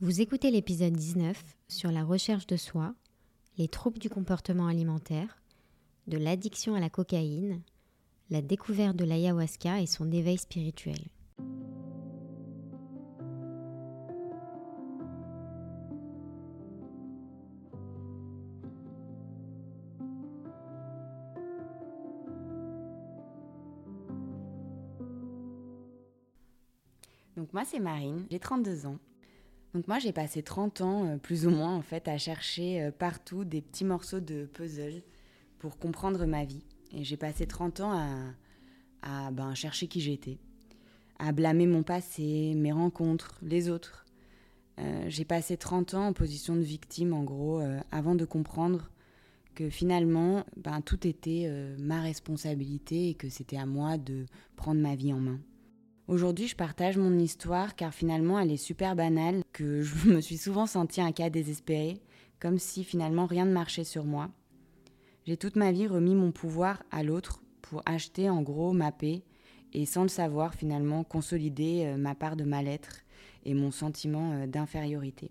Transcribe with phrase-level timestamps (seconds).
[0.00, 2.96] Vous écoutez l'épisode 19 sur la recherche de soi,
[3.58, 5.40] les troubles du comportement alimentaire,
[6.08, 7.62] de l'addiction à la cocaïne,
[8.28, 10.98] la découverte de l'ayahuasca et son éveil spirituel.
[27.36, 28.98] Donc moi c'est Marine, j'ai 32 ans.
[29.74, 32.90] Donc moi j'ai passé 30 ans euh, plus ou moins en fait à chercher euh,
[32.92, 35.02] partout des petits morceaux de puzzle
[35.58, 36.64] pour comprendre ma vie.
[36.92, 38.06] Et j'ai passé 30 ans à,
[39.02, 40.38] à ben, chercher qui j'étais,
[41.18, 44.06] à blâmer mon passé, mes rencontres, les autres.
[44.78, 47.60] Euh, j'ai passé 30 ans en position de victime en gros
[47.90, 48.90] avant de comprendre
[49.56, 54.94] que finalement ben, tout était ma responsabilité et que c'était à moi de prendre ma
[54.94, 55.40] vie en main.
[56.06, 60.36] Aujourd'hui, je partage mon histoire car finalement elle est super banale, que je me suis
[60.36, 61.98] souvent sentie un cas désespéré,
[62.38, 64.28] comme si finalement rien ne marchait sur moi.
[65.26, 69.22] J'ai toute ma vie remis mon pouvoir à l'autre pour acheter en gros ma paix
[69.72, 73.00] et sans le savoir finalement consolider euh, ma part de mal-être
[73.46, 75.30] et mon sentiment euh, d'infériorité.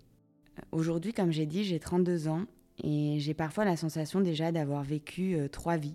[0.58, 2.46] Euh, aujourd'hui, comme j'ai dit, j'ai 32 ans
[2.82, 5.94] et j'ai parfois la sensation déjà d'avoir vécu trois vies.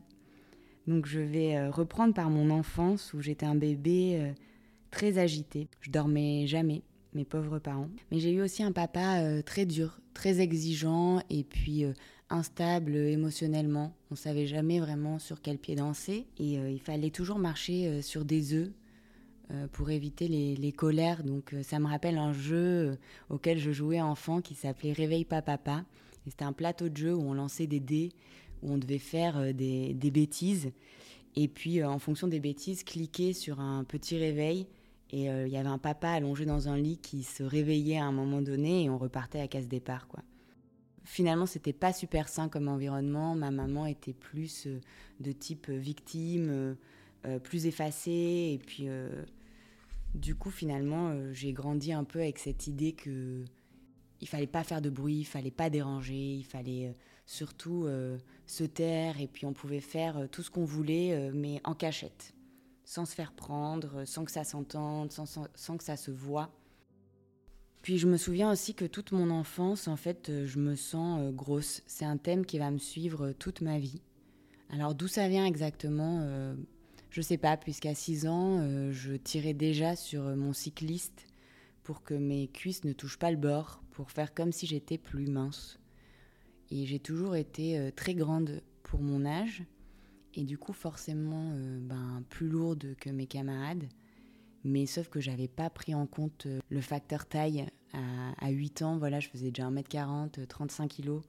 [0.88, 4.33] Donc je vais reprendre par mon enfance où j'étais un bébé
[4.91, 5.67] très agitée.
[5.81, 6.81] Je dormais jamais,
[7.13, 7.89] mes pauvres parents.
[8.11, 11.93] Mais j'ai eu aussi un papa euh, très dur, très exigeant et puis euh,
[12.29, 13.93] instable émotionnellement.
[14.11, 18.25] On savait jamais vraiment sur quel pied danser et euh, il fallait toujours marcher sur
[18.25, 18.71] des œufs
[19.71, 21.23] pour éviter les, les, colères.
[21.23, 22.99] Donc ça me rappelle un jeu
[23.31, 25.85] auquel je jouais enfant qui s'appelait Réveille pas papa.
[26.27, 28.11] C'était un plateau de jeu où on lançait des dés,
[28.61, 30.71] où on devait faire des, des bêtises.
[31.35, 34.67] Et puis, en fonction des bêtises, cliquer sur un petit réveil
[35.11, 38.05] et euh, il y avait un papa allongé dans un lit qui se réveillait à
[38.05, 40.21] un moment donné et on repartait à casse départ, quoi.
[41.03, 43.33] Finalement, c'était pas super sain comme environnement.
[43.33, 44.80] Ma maman était plus euh,
[45.20, 46.75] de type euh, victime,
[47.43, 48.52] plus effacée.
[48.53, 48.87] Et puis,
[50.15, 53.43] du coup, finalement, j'ai grandi un peu avec cette idée que
[54.21, 56.93] il fallait pas faire de bruit, il fallait pas déranger, il fallait
[57.26, 57.89] surtout
[58.45, 62.33] se taire et puis on pouvait faire tout ce qu'on voulait, mais en cachette
[62.89, 66.50] sans se faire prendre, sans que ça s'entende, sans, que ça se voit.
[67.83, 71.22] Puis je me souviens aussi que toute mon enfance, en fait, euh, je me sens
[71.22, 71.83] euh, grosse.
[71.86, 74.02] C'est un thème qui va me suivre euh, toute ma vie.
[74.72, 76.55] Alors d'où ça vient exactement
[77.11, 81.27] Je sais pas, puisqu'à 6 ans, je tirais déjà sur mon cycliste
[81.83, 85.27] pour que mes cuisses ne touchent pas le bord, pour faire comme si j'étais plus
[85.27, 85.80] mince.
[86.70, 89.64] Et j'ai toujours été très grande pour mon âge
[90.35, 93.87] et du coup forcément euh, ben, plus lourde que mes camarades.
[94.63, 97.65] Mais sauf que j'avais pas pris en compte euh, le facteur taille.
[98.41, 101.21] À, 8 ans, voilà, je faisais déjà 1m40, 35 kg.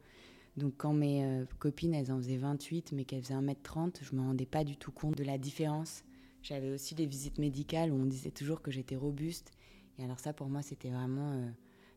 [0.59, 4.21] Donc quand mes euh, copines, elles en faisaient 28, mais qu'elles faisaient 1m30, je me
[4.21, 6.05] rendais pas du tout compte de la différence.
[6.43, 9.53] J'avais aussi les visites médicales où on disait toujours que j'étais robuste.
[9.99, 11.51] Et alors ça, pour moi, c'était vraiment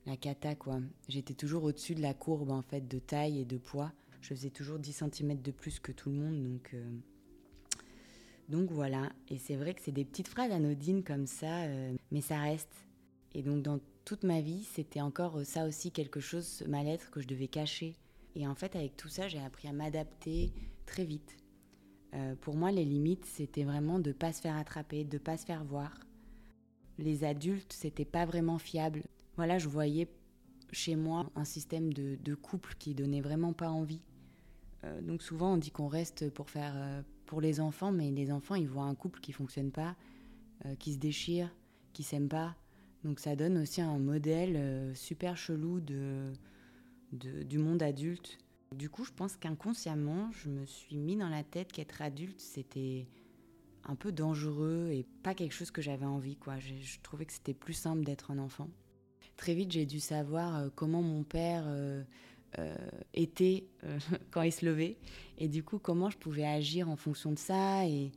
[0.05, 0.79] la cata, quoi.
[1.09, 3.91] J'étais toujours au-dessus de la courbe, en fait, de taille et de poids.
[4.23, 6.91] Je faisais toujours 10 cm de plus que tout le monde, donc, euh,
[8.47, 9.11] donc voilà.
[9.27, 12.73] Et c'est vrai que c'est des petites phrases anodines comme ça, euh, mais ça reste.
[13.33, 17.27] Et donc dans toute ma vie, c'était encore ça aussi quelque chose, mal-être que je
[17.27, 17.97] devais cacher.
[18.35, 20.53] Et en fait, avec tout ça, j'ai appris à m'adapter
[20.85, 21.35] très vite.
[22.13, 25.21] Euh, pour moi, les limites, c'était vraiment de ne pas se faire attraper, de ne
[25.21, 25.99] pas se faire voir.
[26.97, 29.03] Les adultes, c'était pas vraiment fiable.
[29.35, 30.07] Voilà, je voyais
[30.71, 34.01] chez moi un système de, de couple qui donnait vraiment pas envie.
[34.83, 38.31] Euh, donc souvent on dit qu'on reste pour faire euh, pour les enfants, mais les
[38.31, 39.95] enfants ils voient un couple qui fonctionne pas,
[40.65, 41.49] euh, qui se déchire,
[41.93, 42.55] qui s'aime pas.
[43.03, 46.31] Donc ça donne aussi un modèle super chelou de,
[47.11, 48.37] du monde adulte.
[48.73, 53.05] Du coup, je pense qu'inconsciemment, je me suis mis dans la tête qu'être adulte, c'était
[53.83, 56.37] un peu dangereux et pas quelque chose que j'avais envie.
[56.37, 56.59] Quoi.
[56.59, 58.69] Je, trouvais que c'était plus simple d'être un enfant.
[59.35, 61.65] Très vite, j'ai dû savoir comment mon père
[62.59, 62.75] euh,
[63.13, 63.97] était euh,
[64.31, 64.97] quand il se levait.
[65.37, 68.11] Et du coup, comment je pouvais agir en fonction de ça et,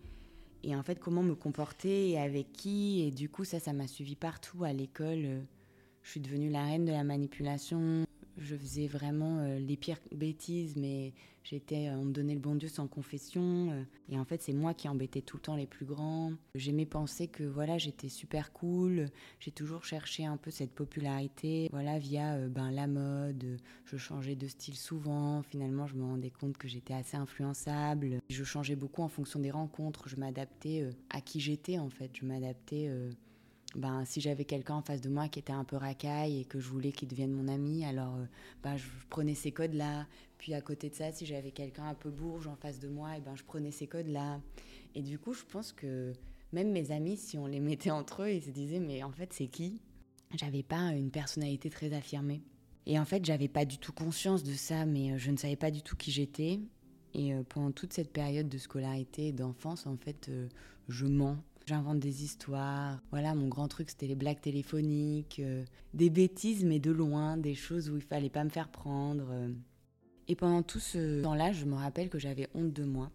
[0.63, 3.03] et en fait, comment me comporter et avec qui.
[3.07, 5.43] Et du coup, ça, ça m'a suivi partout à l'école.
[6.03, 8.05] Je suis devenue la reine de la manipulation
[8.39, 11.13] je faisais vraiment euh, les pires bêtises, mais
[11.43, 13.71] j'étais, euh, on me donnait le bon Dieu sans confession.
[13.71, 16.33] Euh, et en fait, c'est moi qui embêtais tout le temps les plus grands.
[16.55, 19.09] J'aimais penser que voilà, j'étais super cool.
[19.41, 23.59] J'ai toujours cherché un peu cette popularité, voilà, via ben, la mode.
[23.85, 25.43] Je changeais de style souvent.
[25.43, 28.21] Finalement, je me rendais compte que j'étais assez influençable.
[28.29, 30.09] Je changeais beaucoup en fonction des rencontres.
[30.09, 32.11] Je m'adaptais à qui j'étais en fait.
[32.15, 32.91] Je m'adaptais
[33.77, 36.59] ben, si j'avais quelqu'un en face de moi qui était un peu racaille et que
[36.59, 38.25] je voulais qu'il devienne mon ami, alors euh,
[38.63, 40.07] ben, je prenais ces codes-là.
[40.39, 43.17] Puis à côté de ça, si j'avais quelqu'un un peu bourge en face de moi,
[43.19, 44.41] et ben, je prenais ces codes-là.
[44.95, 46.15] Et du coup, je pense que
[46.53, 49.33] même mes amis, si on les mettait entre eux, ils se disaient mais en fait
[49.33, 49.83] c'est qui?
[50.35, 52.43] J'avais pas une personnalité très affirmée.
[52.87, 55.57] Et en fait, j'avais pas du tout conscience de ça, mais euh, je ne savais
[55.57, 56.61] pas du tout qui j'étais.
[57.13, 60.31] Et euh, pendant toute cette période de scolarité et d'enfance, en fait,
[60.89, 61.37] je mens
[61.69, 63.03] J'invente des histoires.
[63.11, 65.65] Voilà, mon grand truc, c'était les blagues téléphoniques, euh,
[65.95, 69.27] des bêtises, mais de loin, des choses où il fallait pas me faire prendre.
[69.33, 69.53] Euh.
[70.29, 73.11] Et pendant tout ce temps-là, je me rappelle que j'avais honte de moi.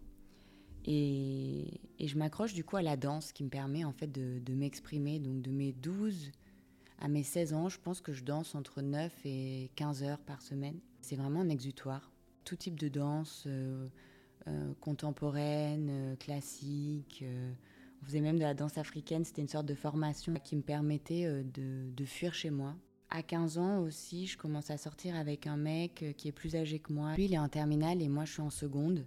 [0.84, 5.18] Et, je m'accroche du coup à la danse qui me permet en fait de, m'exprimer.
[5.18, 6.30] Donc de mes 12
[6.98, 10.42] à mes 16 ans, je pense que je danse entre 9 et 15 heures par
[10.42, 10.78] semaine.
[11.00, 12.12] C'est vraiment un exutoire.
[12.44, 13.88] Tout type de danse, euh,
[14.80, 17.24] contemporaine, classique
[18.02, 21.24] on faisait même de la danse africaine, c'était une sorte de formation qui me permettait
[21.24, 22.74] euh, de, fuir chez moi.
[23.10, 26.56] À 15 ans aussi, je commence à sortir avec un mec euh, qui est plus
[26.56, 27.14] âgé que moi.
[27.14, 29.06] Lui, il est en terminale et moi, je suis en seconde.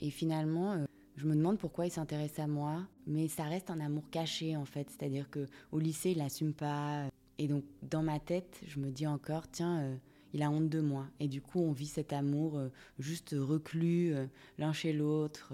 [0.00, 0.84] Et finalement, euh,
[1.16, 4.66] je me demande pourquoi il s'intéresse à moi, mais ça reste un amour caché en
[4.66, 4.88] fait.
[4.90, 7.06] C'est-à-dire que au lycée, il n'assume pas.
[7.38, 9.98] Et donc, dans ma tête, je me dis encore, tiens,
[10.32, 11.06] il a honte de moi.
[11.18, 12.60] Et du coup, on vit cet amour
[12.98, 14.14] juste reclus
[14.58, 15.52] l'un chez l'autre.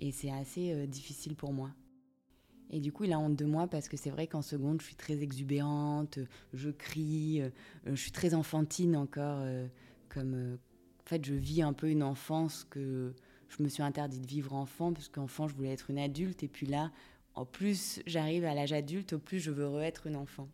[0.00, 1.70] Et c'est assez euh, difficile pour moi.
[2.70, 4.86] Et du coup, il a honte de moi parce que c'est vrai qu'en seconde, je
[4.86, 6.18] suis très exubérante,
[6.52, 7.50] je crie, euh,
[7.86, 9.38] je suis très enfantine encore.
[9.40, 9.66] Euh,
[10.08, 10.58] comme,
[10.98, 13.14] en fait, je vis un peu une enfance que
[13.48, 16.42] je me suis interdit de vivre enfant, parce qu'enfant, je voulais être une adulte.
[16.42, 16.90] Et puis là,
[17.34, 20.48] en plus j'arrive à l'âge adulte, au plus je veux re-être une enfant.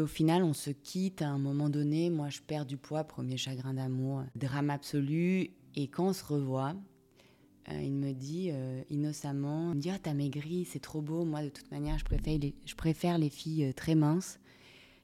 [0.00, 2.10] au final, on se quitte à un moment donné.
[2.10, 5.50] Moi, je perds du poids, premier chagrin d'amour, drame absolu.
[5.76, 6.93] Et quand on se revoit, euh,
[7.72, 11.24] il me dit euh, innocemment, il me dit ah t'as maigri, c'est trop beau.
[11.24, 14.38] Moi de toute manière je préfère les, je préfère les filles euh, très minces.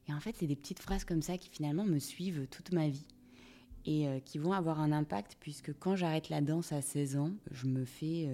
[0.08, 2.88] Et en fait c'est des petites phrases comme ça qui finalement me suivent toute ma
[2.88, 3.06] vie
[3.86, 7.66] et qui vont avoir un impact puisque quand j'arrête la danse à 16 ans, je
[7.66, 8.28] me fais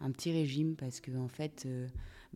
[0.00, 1.66] un petit régime parce que en fait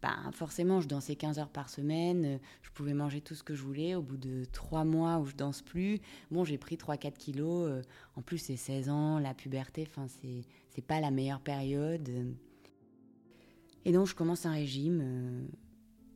[0.00, 3.54] bah, forcément, je dansais 15 heures par semaine, euh, je pouvais manger tout ce que
[3.54, 3.94] je voulais.
[3.94, 6.00] Au bout de trois mois où je danse plus,
[6.30, 7.68] bon, j'ai pris 3-4 kilos.
[7.68, 7.82] Euh,
[8.16, 12.10] en plus, c'est 16 ans, la puberté, enfin, c'est pas la meilleure période.
[13.84, 15.46] Et donc, je commence un régime euh,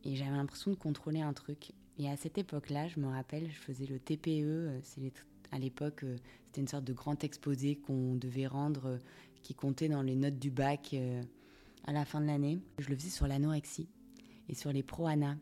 [0.03, 1.71] et j'avais l'impression de contrôler un truc.
[1.97, 4.81] Et à cette époque-là, je me rappelle, je faisais le TPE.
[4.83, 5.13] C'est
[5.51, 6.03] à l'époque,
[6.45, 8.99] c'était une sorte de grand exposé qu'on devait rendre,
[9.41, 10.93] qui comptait dans les notes du bac
[11.87, 12.59] à la fin de l'année.
[12.77, 13.89] Je le faisais sur l'anorexie
[14.49, 15.37] et sur les pro-ANA.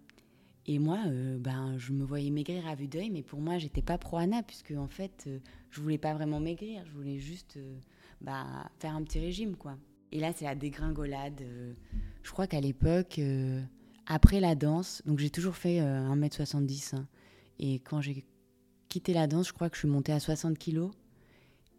[0.68, 3.84] Et moi, euh, ben, je me voyais maigrir à vue d'œil, mais pour moi, j'étais
[3.84, 5.40] pas pro-ANA, puisque en fait, euh,
[5.70, 7.78] je voulais pas vraiment maigrir, je voulais juste euh,
[8.22, 8.46] bah,
[8.80, 9.78] faire un petit régime, quoi.
[10.12, 11.44] Et là, c'est la dégringolade.
[12.24, 13.20] je crois qu'à l'époque,
[14.06, 17.08] après la danse, donc j'ai toujours fait 1m70, hein,
[17.60, 18.24] et quand j'ai
[18.88, 20.90] quitté la danse, je crois que je suis montée à 60 kg.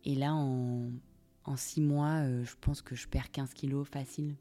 [0.04, 0.90] Et là, en,
[1.44, 4.34] en 6 mois, je pense que je perds 15 kg facile.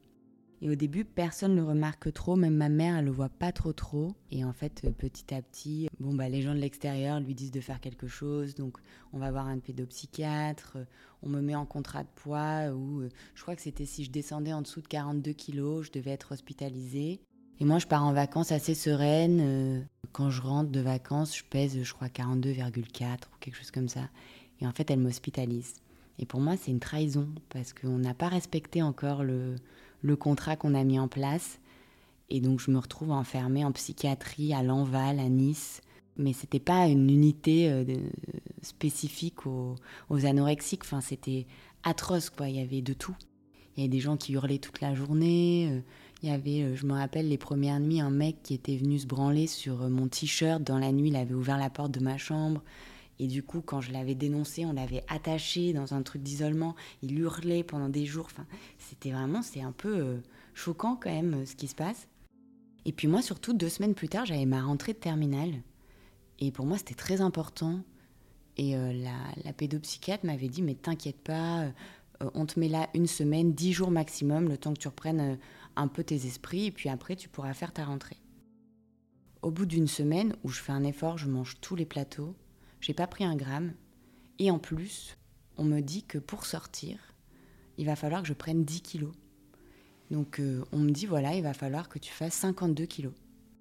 [0.66, 3.52] Et au début, personne ne le remarque trop, même ma mère, elle le voit pas
[3.52, 4.16] trop trop.
[4.32, 7.52] Et en fait, euh, petit à petit, bon bah les gens de l'extérieur lui disent
[7.52, 8.80] de faire quelque chose, donc
[9.14, 10.86] on va voir un pédopsychiatre, euh,
[11.22, 14.10] on me met en contrat de poids, ou euh, je crois que c'était si je
[14.10, 17.20] descendais en dessous de 42 kilos, je devais être hospitalisée.
[17.60, 19.88] Et moi, je pars en vacances assez sereine.
[20.14, 24.10] Quand je rentre de vacances, je pèse, je crois, 42,4 ou quelque chose comme ça.
[24.62, 25.76] Et en fait, elle m'hospitalise.
[26.18, 29.56] Et pour moi, c'est une trahison parce qu'on n'a pas respecté encore le,
[30.06, 31.60] le contrat qu'on a mis en place.
[32.30, 35.82] Et donc je me retrouve enfermée en psychiatrie à Lanval, à Nice.
[36.18, 37.84] Mais c'était pas une unité euh,
[38.62, 39.76] spécifique aux,
[40.10, 40.84] anorexiques.
[40.84, 41.46] Enfin, c'était
[41.84, 42.48] atroce, quoi.
[42.48, 43.16] Il y avait de tout.
[43.76, 45.68] Il y avait des gens qui hurlaient toute la journée.
[45.70, 45.82] Euh,
[46.24, 48.98] il y avait, euh, je me rappelle, les premières nuits, un mec qui était venu
[48.98, 50.64] se branler sur mon t-shirt.
[50.64, 52.62] Dans la nuit, il avait ouvert la porte de ma chambre.
[53.20, 56.76] Et du coup, quand je l'avais dénoncé, on l'avait attaché dans un truc d'isolement.
[57.02, 58.26] Il hurlait pendant des jours.
[58.26, 58.46] Enfin,
[58.78, 60.18] c'était vraiment, c'est un peu euh,
[60.54, 62.08] choquant quand même euh, ce qui se passe.
[62.86, 65.54] Et puis moi, surtout, deux semaines plus tard, j'avais ma rentrée de terminale.
[66.40, 67.80] Et pour moi, c'était très important.
[68.58, 71.66] Et euh, la, la, pédopsychiatre m'avait dit, mais t'inquiète pas,
[72.34, 75.38] on te met là une semaine, dix jours maximum, le temps que tu reprennes
[75.76, 78.18] un peu tes esprits, et puis après, tu pourras faire ta rentrée.
[79.42, 82.34] Au bout d'une semaine où je fais un effort, je mange tous les plateaux,
[82.86, 83.74] j'ai pas pris un gramme.
[84.38, 85.18] Et en plus,
[85.58, 87.00] on me dit que pour sortir,
[87.80, 89.16] il va falloir que je prenne 10 kilos.
[90.12, 93.14] Donc euh, on me dit, voilà, il va falloir que tu fasses 52 kilos.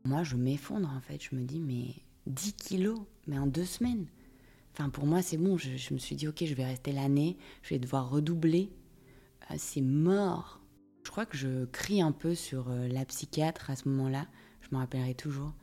[0.05, 1.23] Moi, je m'effondre en fait.
[1.23, 1.95] Je me dis, mais
[2.27, 4.07] 10 kilos, mais en deux semaines.
[4.75, 5.57] Enfin, pour moi, c'est bon.
[5.57, 8.71] Je, me suis dit, ok, je vais rester l'année, je vais devoir redoubler.
[9.51, 10.61] Euh, c'est mort.
[11.03, 14.27] Je crois que je crie un peu sur euh, la psychiatre à ce moment-là.
[14.61, 15.55] Je me rappellerai toujours.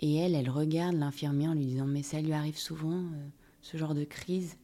[0.00, 3.04] Et elle, elle regarde l'infirmière en lui disant Mais ça lui arrive souvent,
[3.62, 4.56] ce genre de crise?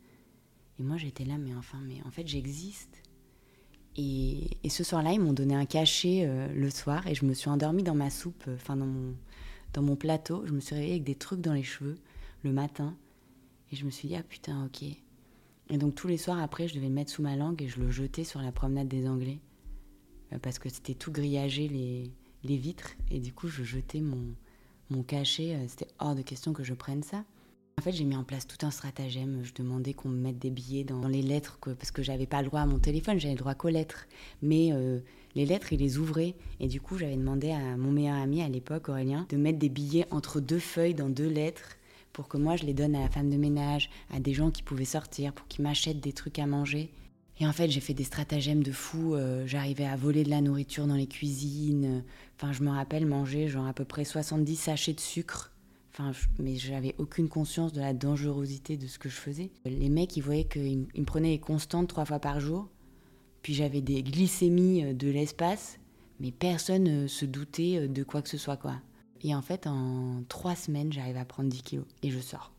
[0.78, 3.02] Et moi, j'étais là, mais enfin, mais en fait, j'existe.
[3.96, 7.84] Et, ce soir-là, ils m'ont donné un cachet le soir et je me suis endormie
[7.84, 9.14] dans ma soupe, enfin, dans mon,
[9.72, 10.44] dans mon plateau.
[10.46, 11.96] Je me suis réveillée avec des trucs dans les cheveux
[12.42, 12.96] le matin.
[13.70, 14.82] Et je me suis dit, ah putain, ok.
[15.70, 17.80] Et donc tous les soirs après, je devais le mettre sous ma langue et je
[17.80, 19.40] le jetais sur la promenade des Anglais.
[20.32, 22.12] Euh, parce que c'était tout grillagé les,
[22.42, 22.94] les vitres.
[23.10, 24.34] Et du coup, je jetais mon,
[24.90, 25.54] mon cachet.
[25.54, 27.24] Euh, c'était hors de question que je prenne ça.
[27.78, 29.40] En fait, j'ai mis en place tout un stratagème.
[29.42, 32.48] Je demandais qu'on me mette des billets dans, les lettres, parce que j'avais pas le
[32.48, 34.06] droit à mon téléphone, j'avais le droit qu'aux lettres.
[34.42, 35.00] Mais euh,
[35.34, 36.34] les lettres, il les ouvrait.
[36.60, 39.68] Et du coup, j'avais demandé à mon meilleur ami à l'époque, Aurélien, de mettre des
[39.68, 41.76] billets entre deux feuilles dans deux lettres
[42.14, 44.62] pour que moi je les donne à la femme de ménage, à des gens qui
[44.62, 46.90] pouvaient sortir, pour qu'ils m'achètent des trucs à manger.
[47.40, 49.14] Et en fait, j'ai fait des stratagèmes de fou.
[49.14, 52.04] Euh, j'arrivais à voler de la nourriture dans les cuisines.
[52.36, 55.52] Enfin, je me rappelle manger genre à peu près 70 sachets de sucre.
[55.92, 59.50] Enfin, mais j'avais aucune conscience de la dangerosité de ce que je faisais.
[59.64, 62.68] Les mecs, ils voyaient qu'ils me prenaient les constantes trois fois par jour.
[63.44, 65.78] Puis j'avais des glycémies euh, de l'espace,
[66.18, 68.80] mais personne ne se doutait euh, de quoi que ce soit, quoi.
[69.20, 72.52] Et en fait, en trois semaines, j'arrive à prendre 10 kilos et je sors.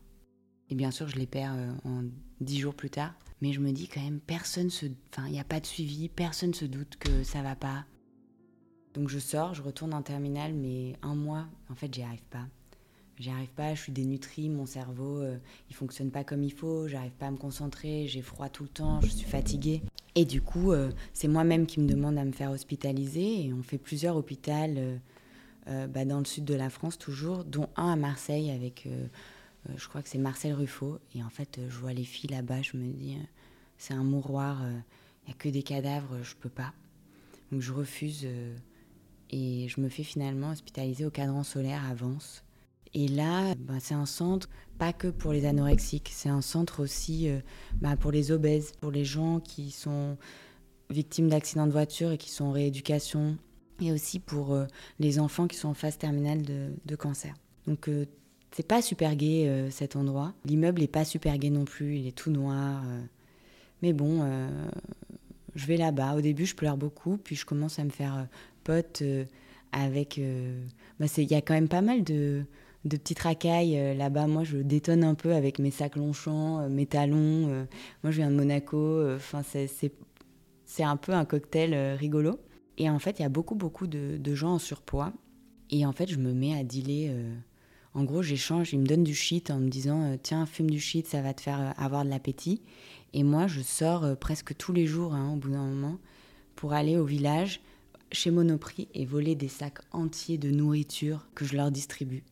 [0.70, 2.04] Et bien sûr, je les perds euh, en
[2.40, 3.14] 10 jours plus tard.
[3.42, 4.86] Mais je me dis quand même, personne se.
[5.12, 7.84] Enfin, il n'y a pas de suivi, personne se doute que ça va pas.
[8.94, 12.46] Donc je sors, je retourne en terminale, mais un mois, en fait, j'y arrive pas.
[13.18, 15.38] J'y arrive pas, je suis dénutrie, mon cerveau, euh,
[15.70, 18.68] il fonctionne pas comme il faut, j'arrive pas à me concentrer, j'ai froid tout le
[18.68, 19.82] temps, je suis fatiguée.
[20.14, 23.62] Et du coup, euh, c'est moi-même qui me demande à me faire hospitaliser, et on
[23.62, 24.52] fait plusieurs hôpitaux
[25.68, 28.90] euh, bah, dans le sud de la France toujours, dont un à Marseille avec, euh,
[28.90, 29.06] euh,
[29.76, 30.98] je crois que c'est Marcel Ruffo.
[31.14, 33.16] Et en fait, je vois les filles là-bas, je me dis,
[33.78, 36.72] c'est un mouroir, il n'y a que des cadavres, je peux pas.
[37.52, 38.26] Donc je refuse
[39.30, 42.44] et je me fais finalement hospitaliser au cadran solaire à Vence.
[42.94, 47.28] Et là, bah, c'est un centre pas que pour les anorexiques, c'est un centre aussi
[47.80, 50.16] bah, pour les obèses, pour les gens qui sont
[50.90, 53.36] victimes d'accidents de voiture et qui sont en rééducation,
[53.80, 54.66] et aussi pour euh,
[54.98, 57.34] les enfants qui sont en phase terminale de, cancer.
[57.66, 58.06] Donc euh,
[58.52, 60.32] c'est pas super gai euh, cet endroit.
[60.44, 62.82] L'immeuble est pas super gai non plus, il est tout noir.
[63.82, 64.24] mais bon,
[65.54, 66.16] je vais là-bas.
[66.16, 68.26] Au début, je pleure beaucoup, puis je commence à me faire
[68.64, 69.02] pote
[69.72, 70.20] avec.
[70.98, 72.44] Bah, il y a quand même pas mal de,
[72.84, 74.26] de petites racailles là-bas.
[74.26, 77.66] Moi, je détonne un peu avec mes sacs Longchamp, mes talons.
[78.02, 79.14] moi, je viens de Monaco.
[79.14, 82.40] Enfin, c'est un peu un cocktail rigolo.
[82.78, 85.12] Et en fait, il y a beaucoup, beaucoup de, gens en surpoids.
[85.70, 87.12] Et en fait, je me mets à dealer.
[87.96, 90.70] Euh, en gros, j'échange, ils me donnent du shit en me disant euh, Tiens, fume
[90.70, 92.60] du shit, ça va te faire euh, avoir de l'appétit.
[93.12, 95.98] Et moi, je sors presque tous les jours, hein, au bout d'un moment,
[96.54, 97.60] pour aller au village,
[98.12, 102.24] chez Monoprix, et voler des sacs entiers de nourriture que je leur distribue.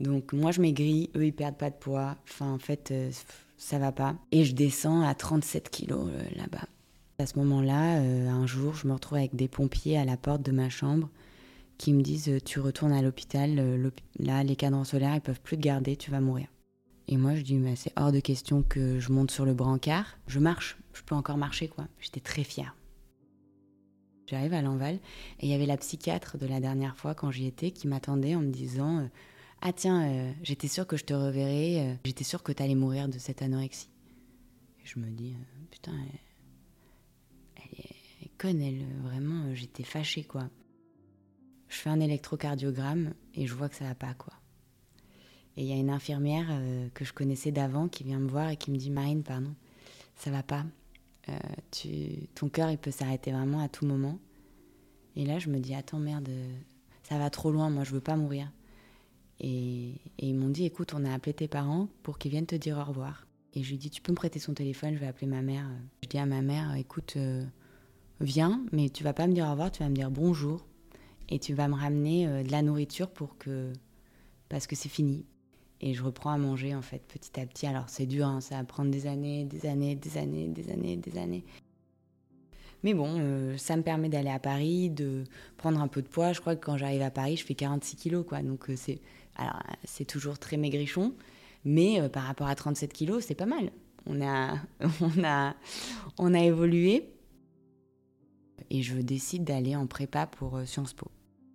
[0.00, 2.16] Donc, moi, je maigris, eux, ils perdent pas de poids.
[2.26, 2.94] Enfin, en fait,
[3.58, 4.16] ça va pas.
[4.32, 6.66] Et je descends à 37 kilos là-bas.
[7.18, 10.42] À ce moment-là, euh, un jour, je me retrouve avec des pompiers à la porte
[10.42, 11.08] de ma chambre
[11.78, 15.40] qui me disent euh, Tu retournes à l'hôpital, euh, là, les cadrans solaires, ils peuvent
[15.40, 16.48] plus te garder, tu vas mourir.
[17.08, 20.18] Et moi, je dis Mais c'est hors de question que je monte sur le brancard.
[20.26, 21.86] Je marche, je peux encore marcher, quoi.
[22.00, 22.76] J'étais très fière.
[24.26, 24.94] J'arrive à l'Enval
[25.40, 28.34] et il y avait la psychiatre de la dernière fois quand j'y étais qui m'attendait
[28.34, 29.10] en me disant
[29.60, 33.18] Ah tiens, j'étais sûre que je te reverrais, j'étais sûre que tu allais mourir de
[33.18, 33.90] cette anorexie.
[34.82, 35.36] Et je me dis
[35.70, 35.92] Putain,
[38.44, 40.48] elle, vraiment, euh, j'étais fâchée, quoi.
[41.84, 44.32] Fais un électrocardiogramme et je vois que ça va pas, quoi.
[45.58, 48.48] Et il y a une infirmière euh, que je connaissais d'avant qui vient me voir
[48.48, 49.54] et qui me dit Marine, pardon,
[50.16, 50.64] ça va pas.
[51.28, 51.32] Euh,
[51.72, 54.18] tu, ton cœur, il peut s'arrêter vraiment à tout moment.
[55.14, 56.30] Et là, je me dis Attends, merde,
[57.02, 58.50] ça va trop loin, moi, je veux pas mourir.
[59.40, 62.56] Et, et ils m'ont dit Écoute, on a appelé tes parents pour qu'ils viennent te
[62.56, 63.26] dire au revoir.
[63.52, 65.68] Et je lui dis Tu peux me prêter son téléphone, je vais appeler ma mère.
[66.02, 67.18] Je dis à ma mère Écoute,
[68.22, 70.64] viens, mais tu vas pas me dire au revoir, tu vas me dire bonjour
[71.28, 73.72] et tu vas me ramener euh, de la nourriture pour que
[74.48, 75.24] parce que c'est fini.
[75.80, 77.66] Et je reprends à manger en fait petit à petit.
[77.66, 80.96] Alors c'est dur, hein, ça va prendre des années, des années, des années, des années,
[80.96, 81.44] des années.
[82.82, 85.24] Mais bon, euh, ça me permet d'aller à Paris, de
[85.56, 86.32] prendre un peu de poids.
[86.32, 88.42] Je crois que quand j'arrive à Paris, je fais 46 kilos, quoi.
[88.42, 89.00] Donc euh, c'est,
[89.36, 91.14] alors c'est toujours très maigrichon,
[91.64, 93.70] mais par rapport à 37 kilos, c'est pas mal.
[94.06, 94.56] On a,
[95.00, 95.54] on a,
[96.18, 97.13] on a évolué
[98.70, 101.10] et je décide d'aller en prépa pour euh, Sciences Po.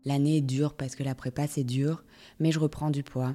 [0.05, 2.03] L'année est dure parce que la prépa c'est dur,
[2.39, 3.33] mais je reprends du poids.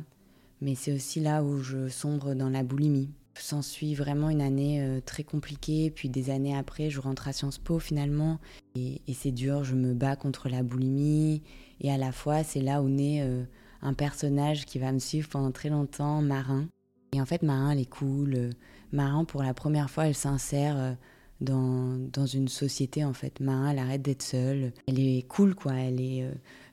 [0.61, 3.11] Mais c'est aussi là où je sombre dans la boulimie.
[3.37, 7.59] S'ensuit vraiment une année euh, très compliquée, puis des années après, je rentre à Sciences
[7.59, 8.39] Po finalement,
[8.77, 11.43] et, c'est dur, je me bats contre la boulimie,
[11.81, 13.43] et à la fois c'est là où naît euh,
[13.83, 16.69] un personnage qui va me suivre pendant très longtemps, Marin.
[17.13, 18.51] Et en fait, Marin, elle est cool.
[18.93, 20.97] Marin, pour la première fois, elle s'insère
[21.41, 23.41] dans, une société en fait.
[23.41, 24.73] Marin, elle arrête d'être seule.
[24.87, 25.75] Elle est cool quoi.
[25.75, 26.33] Elle est euh,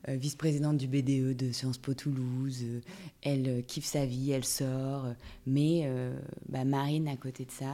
[0.10, 2.64] euh, vice-présidente du BDE de Sciences Po Toulouse.
[3.22, 5.08] elle euh, kiffe sa vie, elle sort.
[5.46, 5.90] Mais
[6.50, 7.74] bah, Marine, à côté de ça,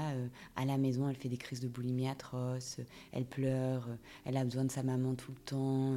[0.56, 2.78] à la maison, elle fait des crises de boulimie atroces.
[3.12, 3.88] Elle pleure.
[4.26, 5.96] elle a besoin de sa maman tout le temps.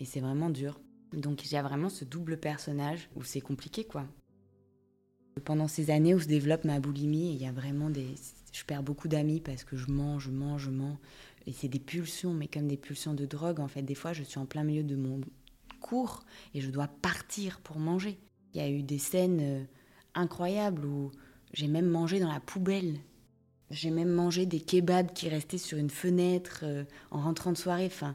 [0.00, 0.80] et c'est vraiment dur.
[1.12, 4.06] Donc il y a vraiment ce double personnage où c'est compliqué quoi.
[5.44, 8.06] Pendant ces années où se développe ma boulimie, il y a vraiment des,
[8.52, 10.96] je perds beaucoup d'amis parce que je mange, je mange, je mange.
[11.46, 13.60] Et c'est des pulsions, mais comme des pulsions de drogue.
[13.60, 15.20] En fait, des fois, je suis en plein milieu de mon
[15.80, 18.18] cours et je dois partir pour manger.
[18.52, 19.64] Il y a eu des scènes euh,
[20.14, 21.10] incroyables où
[21.52, 22.98] j'ai même mangé dans la poubelle.
[23.70, 27.86] J'ai même mangé des kebabs qui restaient sur une fenêtre euh, en rentrant de soirée.
[27.86, 28.14] Enfin,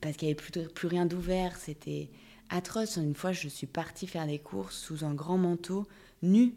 [0.00, 1.56] parce qu'il n'y avait plus, plus rien d'ouvert.
[1.56, 2.10] C'était
[2.50, 2.96] atroce.
[2.96, 5.86] Une fois, je suis partie faire des courses sous un grand manteau,
[6.24, 6.54] nu,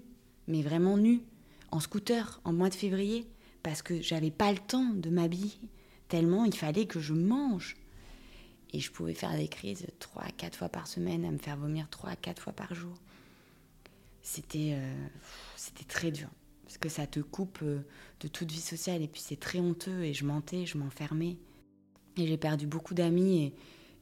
[0.48, 1.22] mais vraiment nu
[1.72, 3.28] en scooter en mois de février
[3.64, 5.60] parce que j'avais pas le temps de m'habiller
[6.08, 7.76] tellement il fallait que je mange.
[8.74, 11.58] Et je pouvais faire des crises trois à quatre fois par semaine, à me faire
[11.58, 12.96] vomir trois à quatre fois par jour.
[14.22, 15.08] C'était euh,
[15.56, 16.28] c'était très dur
[16.64, 17.80] parce que ça te coupe euh,
[18.20, 21.38] de toute vie sociale et puis c'est très honteux et je mentais, je m'enfermais.
[22.18, 23.54] Et j'ai perdu beaucoup d'amis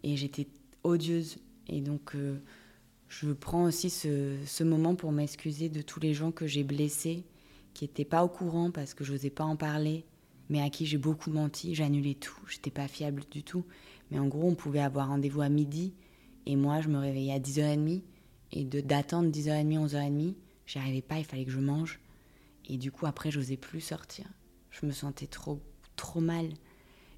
[0.04, 0.48] et, et j'étais
[0.84, 1.38] odieuse.
[1.68, 2.40] Et donc euh,
[3.08, 7.24] je prends aussi ce, moment pour m'excuser de tous les gens que j'ai blessés
[7.74, 10.06] qui n'étaient pas au courant parce que je n'osais pas en parler,
[10.50, 11.76] mais à qui j'ai beaucoup menti.
[11.76, 13.66] J'annulais tout, j'étais pas fiable du tout.
[14.12, 15.94] Mais en gros, on pouvait avoir rendez-vous à midi
[16.46, 18.02] et moi, je me réveillais à 10h30
[18.52, 20.36] et d'attendre 10h30, 11h30,
[20.66, 22.00] j'y arrivais pas, il fallait que je mange.
[22.68, 24.26] Et du coup, après, j'osais plus sortir.
[24.72, 25.60] Je me sentais trop,
[25.96, 26.50] trop mal.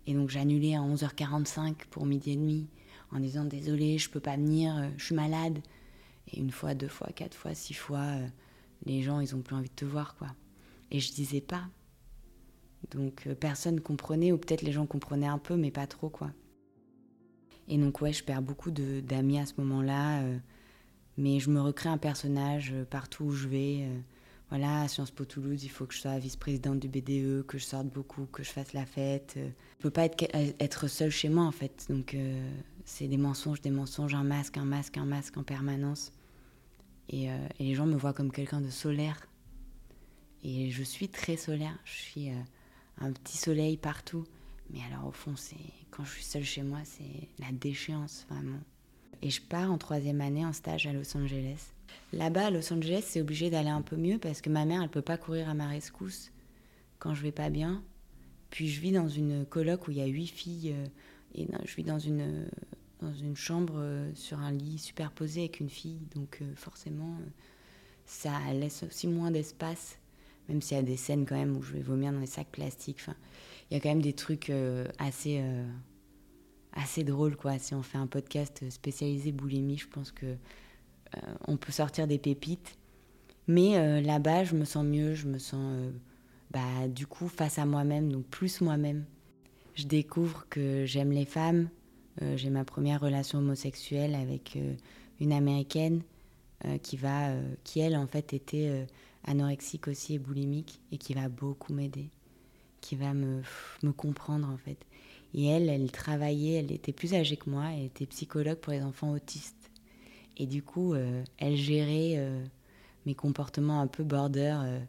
[0.05, 2.67] Et donc, j'annulais à 11h45 pour midi et demi
[3.11, 5.59] en disant désolé, je peux pas venir, euh, je suis malade.
[6.31, 8.27] Et une fois, deux fois, quatre fois, six fois, euh,
[8.85, 10.29] les gens, ils ont plus envie de te voir, quoi.
[10.91, 11.63] Et je disais pas.
[12.91, 16.31] Donc euh, personne comprenait, ou peut-être les gens comprenaient un peu, mais pas trop, quoi.
[17.67, 20.21] Et donc, ouais, je perds beaucoup d'amis à ce moment-là.
[20.21, 20.37] Euh,
[21.17, 23.89] mais je me recrée un personnage euh, partout où je vais.
[24.49, 27.65] voilà, à Sciences Po Toulouse, il faut que je sois vice-présidente du BDE, que je
[27.65, 29.33] sorte beaucoup, que je fasse la fête.
[29.35, 31.87] Je peux pas être, être seule chez moi, en fait.
[31.89, 32.15] Donc,
[32.85, 36.13] c'est des mensonges, des mensonges, un masque, un masque, un masque en permanence.
[37.09, 39.27] Et, et les gens me voient comme quelqu'un de solaire.
[40.43, 41.77] Et je suis très solaire.
[41.83, 42.41] Je suis euh,
[42.99, 44.25] un petit soleil partout.
[44.69, 45.55] Mais alors, au fond, c'est
[45.91, 48.59] quand je suis seule chez moi, c'est la déchéance, vraiment.
[49.21, 51.71] Et je pars en troisième année en stage à Los Angeles.
[52.13, 54.89] Là-bas, à Los Angeles, c'est obligé d'aller un peu mieux parce que ma mère, elle
[54.89, 56.31] peut pas courir à ma rescousse
[56.99, 57.83] quand je vais pas bien.
[58.49, 60.73] Puis je vis dans une coloc où il y a huit filles.
[60.73, 60.85] Euh,
[61.35, 62.49] et je vis dans une,
[63.01, 65.99] dans une chambre euh, sur un lit superposé avec une fille.
[66.15, 67.17] Donc forcément,
[68.05, 69.99] ça laisse aussi moins d'espace
[70.49, 72.51] même s'il y a des scènes quand même où je vais vomir dans les sacs
[72.51, 72.99] plastiques.
[73.01, 73.15] Enfin,
[73.69, 75.65] il y a quand même des trucs euh, assez, euh,
[76.73, 77.59] assez drôles, quoi.
[77.59, 82.17] Si on fait un podcast spécialisé boulimie, je pense que euh, on peut sortir des
[82.17, 82.77] pépites.
[83.49, 85.73] Mais là-bas, je me sens mieux, je me sens,
[86.51, 89.05] bah, du coup, face à moi-même, donc plus moi-même.
[89.75, 91.69] Je découvre que j'aime les femmes.
[92.35, 94.57] J'ai ma première relation homosexuelle avec
[95.19, 96.01] une américaine
[96.81, 97.31] qui va,
[97.63, 98.87] qui elle, en fait, était
[99.23, 102.09] anorexique aussi et boulimique et qui va beaucoup m'aider,
[102.81, 103.41] qui va me,
[103.83, 104.77] me comprendre en fait.
[105.33, 108.81] Et elle, elle travaillait, elle était plus âgée que moi, elle était psychologue pour les
[108.81, 109.69] enfants autistes.
[110.37, 112.43] Et du coup, euh, elle gérait euh,
[113.05, 114.79] mes comportements un peu border, euh,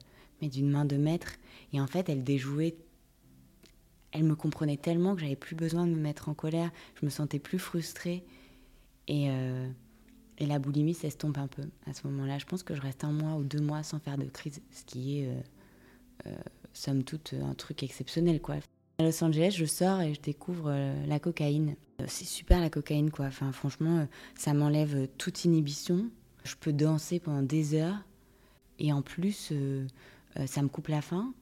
[0.41, 1.33] mais d'une main de maître.
[1.73, 2.77] Et en fait, elle déjouait.
[4.19, 6.73] Elle me comprenait tellement que j'avais plus besoin de me mettre en colère.
[7.01, 8.25] Je me sentais plus frustrée.
[9.07, 9.31] Et
[10.39, 12.39] et la boulimie s'estompe un peu à ce moment-là.
[12.39, 14.85] Je pense que je reste un mois ou deux mois sans faire de crise, ce
[14.85, 15.41] qui est, euh,
[16.27, 16.37] euh,
[16.73, 18.41] somme toute, un truc exceptionnel.
[18.41, 18.57] Quoi.
[18.99, 21.75] À Los Angeles, je sors et je découvre euh, la cocaïne.
[22.07, 23.27] C'est super la cocaïne, quoi.
[23.27, 26.09] Enfin, franchement, ça m'enlève toute inhibition.
[26.45, 27.99] Je peux danser pendant des heures.
[28.79, 29.53] Et en plus,
[30.47, 31.35] ça me coupe la faim.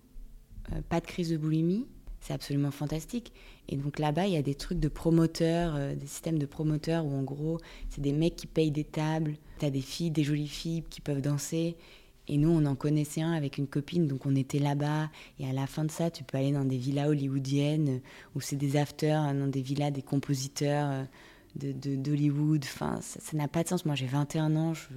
[0.89, 1.87] pas de crise de boulimie
[2.27, 3.33] c'est absolument fantastique.
[3.69, 7.05] Et donc là-bas, il y a des trucs de promoteurs, euh, des systèmes de promoteurs
[7.05, 7.59] où en gros,
[7.89, 11.01] c'est des mecs qui payent des tables, tu as des filles, des jolies filles qui
[11.01, 11.77] peuvent danser.
[12.29, 15.09] Et nous, on en connaissait un avec une copine, donc on était là-bas.
[15.39, 18.01] Et à la fin de ça, tu peux aller dans des villas hollywoodiennes
[18.35, 21.07] où c'est des afters, hein, dans des villas des compositeurs
[21.62, 22.61] euh, d'Hollywood.
[22.61, 23.85] De, enfin, ça n'a pas de sens.
[23.87, 24.89] Moi, j'ai 21 ans, je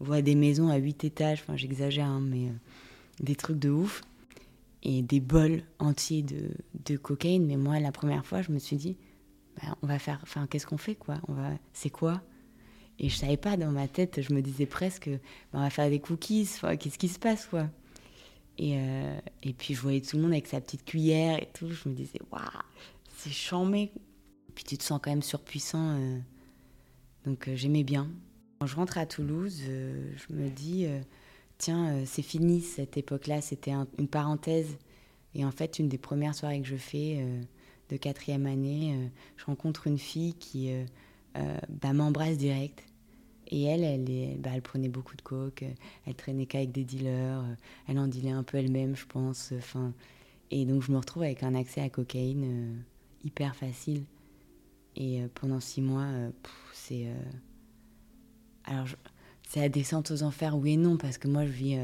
[0.00, 1.42] vois des maisons à 8 étages.
[1.42, 2.52] Enfin, j'exagère, hein, mais euh,
[3.20, 4.02] des trucs de ouf
[4.84, 6.50] et des bols entiers de,
[6.84, 7.46] de cocaïne.
[7.46, 8.96] Mais moi, la première fois, je me suis dit,
[9.56, 11.16] bah, on va faire, enfin, qu'est-ce qu'on fait, quoi?
[11.28, 12.22] On va, c'est quoi?
[12.98, 15.90] Et je savais pas, dans ma tête, je me disais presque, bah, on va faire
[15.90, 17.68] des cookies, qu'est-ce qui se passe, quoi?
[18.56, 21.68] Et, euh, et puis je voyais tout le monde avec sa petite cuillère et tout,
[21.70, 22.42] je me disais, waouh,
[23.16, 23.90] c'est chambé.
[24.54, 26.18] Puis tu te sens quand même surpuissant, euh.
[27.24, 28.08] donc euh, j'aimais bien.
[28.60, 30.86] Quand je rentre à Toulouse, je me dis,
[31.58, 34.78] tiens, c'est fini cette époque-là, c'était une parenthèse.
[35.34, 37.26] Et en fait, une des premières soirées que je fais
[37.88, 40.70] de quatrième année, je rencontre une fille qui
[41.34, 42.84] bah, m'embrasse direct.
[43.48, 45.64] Et elle, elle, est, bah, elle prenait beaucoup de coke,
[46.06, 47.44] elle traînait qu'avec des dealers,
[47.88, 49.52] elle en dealait un peu elle-même, je pense.
[49.56, 49.92] Enfin,
[50.50, 52.76] et donc je me retrouve avec un accès à cocaïne euh,
[53.24, 54.04] hyper facile.
[54.94, 56.30] Et euh, pendant six mois, euh,
[56.72, 57.08] c'est.
[58.64, 58.86] alors,
[59.54, 61.78] c'est la descente aux enfers, oui et non, parce que moi, je vis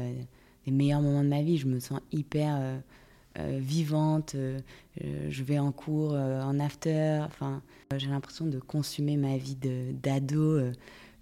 [0.65, 1.57] les meilleurs moments de ma vie.
[1.57, 2.81] Je me sens hyper
[3.39, 4.35] vivante.
[4.97, 7.21] je vais en cours, en after.
[7.25, 7.61] Enfin,
[7.95, 9.55] j'ai l'impression de consumer ma vie
[10.03, 10.59] d'ado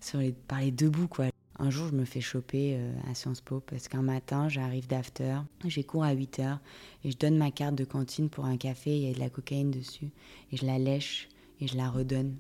[0.02, 1.28] sur les, par les deux bouts, quoi.
[1.62, 5.36] Un jour, je me fais choper euh, à Sciences Po parce qu'un matin, j'arrive d'after,
[5.66, 6.60] j'ai cours à 8 heures
[7.04, 9.30] et je donne ma carte de cantine pour un café, il y a de la
[9.30, 10.10] cocaïne dessus
[10.54, 11.28] et je la lèche
[11.60, 12.38] et je la redonne.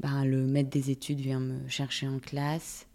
[0.00, 2.86] Ben, le maître des études vient me chercher en classe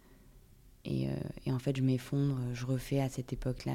[0.84, 1.12] et, euh,
[1.46, 2.38] et en fait, je m'effondre.
[2.52, 3.74] Je refais à cette époque-là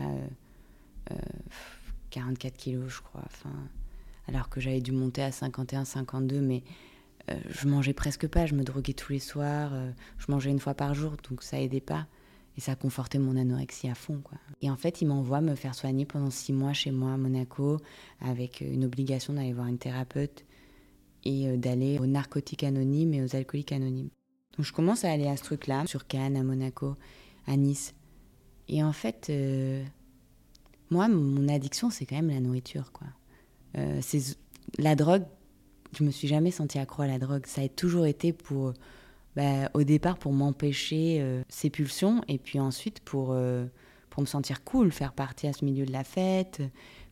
[2.09, 3.23] 44 euh, kilos, je crois.
[4.27, 6.63] Alors que j'avais dû monter à 51, 52, mais
[7.29, 10.59] euh, je mangeais presque pas, je me droguais tous les soirs, euh, je mangeais une
[10.59, 12.07] fois par jour, donc ça aidait pas.
[12.57, 14.21] Et ça confortait mon anorexie à fond.
[14.23, 14.37] Quoi.
[14.61, 17.81] Et en fait, il m'envoie me faire soigner pendant six mois chez moi à Monaco,
[18.21, 20.45] avec une obligation d'aller voir une thérapeute
[21.25, 24.09] et euh, d'aller aux narcotiques anonymes et aux alcooliques anonymes.
[24.57, 26.95] Donc je commence à aller à ce truc-là, sur Cannes, à Monaco,
[27.47, 27.93] à Nice.
[28.67, 29.31] Et en fait,
[30.89, 32.91] moi, mon addiction, c'est quand même la nourriture.
[32.91, 33.07] Quoi.
[34.01, 34.37] c'est
[34.79, 35.23] la drogue,
[35.97, 37.45] je me suis jamais sentie accro à la drogue.
[37.45, 38.73] Ça a toujours été pour,
[39.35, 43.65] bah, au départ, pour m'empêcher euh, ces pulsions, et puis ensuite pour, euh,
[44.09, 46.61] pour me sentir cool, faire partie à ce milieu de la fête.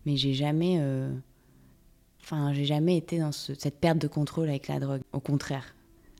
[0.06, 1.13] Mais j'ai jamais, euh,
[2.21, 5.01] enfin, j'ai jamais été dans cette perte de contrôle avec la drogue.
[5.13, 5.75] Au contraire.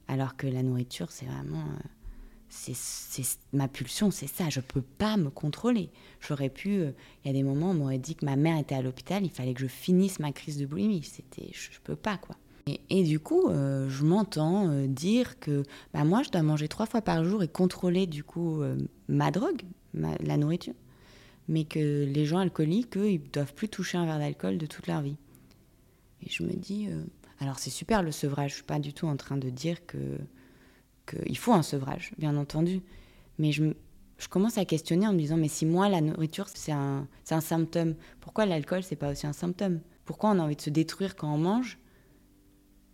[0.08, 1.66] Alors que la nourriture, c'est vraiment
[2.50, 2.76] c'est
[3.52, 4.50] ma pulsion, c'est ça.
[4.50, 5.90] Je peux pas me contrôler.
[6.20, 6.70] J'aurais pu.
[6.70, 6.94] Il
[7.26, 9.54] y a des moments on m'aurait dit que ma mère était à l'hôpital, il fallait
[9.54, 11.04] que je finisse ma crise de boulimie.
[11.04, 12.36] C'était, je, je, peux pas quoi.
[12.90, 15.64] Et, du coup, euh, je m'entends euh, dire que
[15.94, 18.78] bah, moi, je dois manger trois fois par jour et contrôler du coup euh,
[19.10, 19.64] ma drogue,
[19.94, 20.74] la nourriture,
[21.50, 24.88] mais que les gens alcooliques, eux, ils doivent plus toucher un verre d'alcool de toute
[24.88, 25.18] leur vie.
[26.26, 26.88] Et je me dis,
[27.44, 30.18] alors c'est super le sevrage, je suis pas du tout en train de dire que
[31.06, 32.82] qu'il faut un sevrage, bien entendu,
[33.38, 33.74] mais je,
[34.18, 37.42] je commence à questionner en me disant, mais si moi, la nourriture, c'est un, un
[37.42, 39.82] symptôme, pourquoi l'alcool, c'est pas aussi un symptôme?
[40.06, 41.78] Pourquoi on a envie de se détruire quand on mange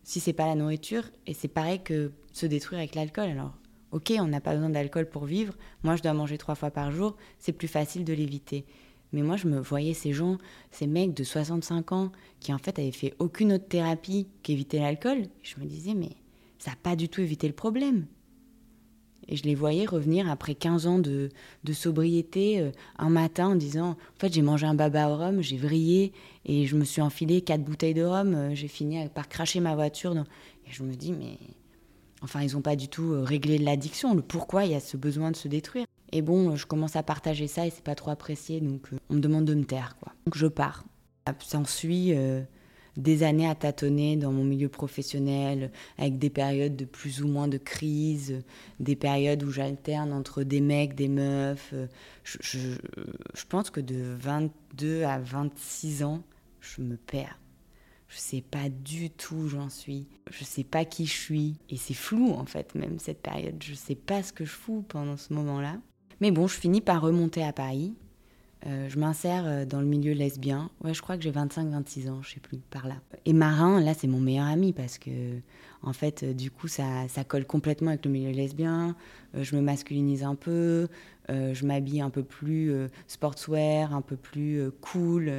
[0.04, 1.04] si c'est pas la nourriture?
[1.28, 3.30] Et c'est pareil que se détruire avec l'alcool.
[3.30, 3.54] Alors,
[3.92, 5.56] ok, on n'a pas besoin d'alcool pour vivre.
[5.84, 7.16] Moi, je dois manger trois fois par jour.
[7.38, 8.66] C'est plus facile de l'éviter.
[9.12, 10.38] Mais moi, je me voyais ces gens,
[10.72, 15.24] ces mecs de 65 ans, qui en fait avaient fait aucune autre thérapie qu'éviter l'alcool.
[15.42, 16.12] Je me disais, mais
[16.60, 18.06] ça n'a pas du tout évité le problème.
[19.28, 21.30] Et je les voyais revenir après 15 ans de,
[21.72, 25.58] sobriété euh, un matin en disant En fait, j'ai mangé un baba au rhum, j'ai
[25.58, 26.14] vrillé
[26.46, 28.34] et je me suis enfilé quatre bouteilles de rhum.
[28.34, 30.16] Euh, j'ai fini par cracher ma voiture.
[30.68, 31.38] Et je me dis Mais.
[32.22, 34.98] Enfin, ils n'ont pas du tout euh, réglé l'addiction, le pourquoi il y a ce
[34.98, 35.86] besoin de se détruire.
[36.12, 39.20] Et bon, je commence à partager ça et c'est pas trop apprécié, donc on me
[39.20, 39.96] demande de me taire.
[40.02, 40.14] Quoi.
[40.26, 40.86] Donc je pars.
[41.40, 42.16] S'ensuit
[43.00, 47.48] des années à tâtonner dans mon milieu professionnel, avec des périodes de plus ou moins
[47.48, 48.44] de crise,
[48.80, 51.74] des périodes où j'alterne entre des mecs, des meufs.
[52.24, 56.24] Je, je, pense que de 22 à 26 ans,
[56.62, 57.40] je me perds.
[58.08, 60.08] Je sais pas du tout où j'en suis.
[60.32, 61.60] Je sais pas qui je suis.
[61.70, 63.62] Et c'est flou, en fait, même cette période.
[63.64, 65.78] Je sais pas ce que je fous pendant ce moment-là.
[66.22, 67.94] Mais bon, je finis par remonter à Paris.
[68.68, 70.70] Euh, je m'insère euh, dans le milieu lesbien.
[70.84, 72.96] Ouais, je crois que j'ai 25-26 ans, je sais plus, par là.
[73.26, 75.10] Et Marin, là, c'est mon meilleur ami parce que,
[75.82, 78.96] en fait, euh, du coup, ça, ça, colle complètement avec le milieu lesbien.
[79.34, 80.88] je me masculinise un peu,
[81.30, 82.74] je m'habille un peu plus
[83.08, 85.32] sportswear, un peu plus cool,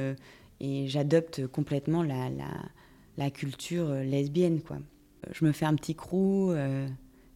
[0.61, 2.47] et j'adopte complètement la, la,
[3.17, 4.77] la, culture lesbienne, quoi.
[5.33, 6.53] Je me fais un petit crew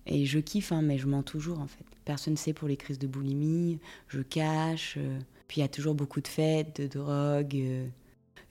[0.07, 1.85] et je kiffe, hein, mais je mens toujours, en fait.
[2.05, 4.97] Personne ne sait pour les crises de boulimie, je cache.
[5.47, 7.87] Puis il y a toujours beaucoup de fêtes, de drogue, euh,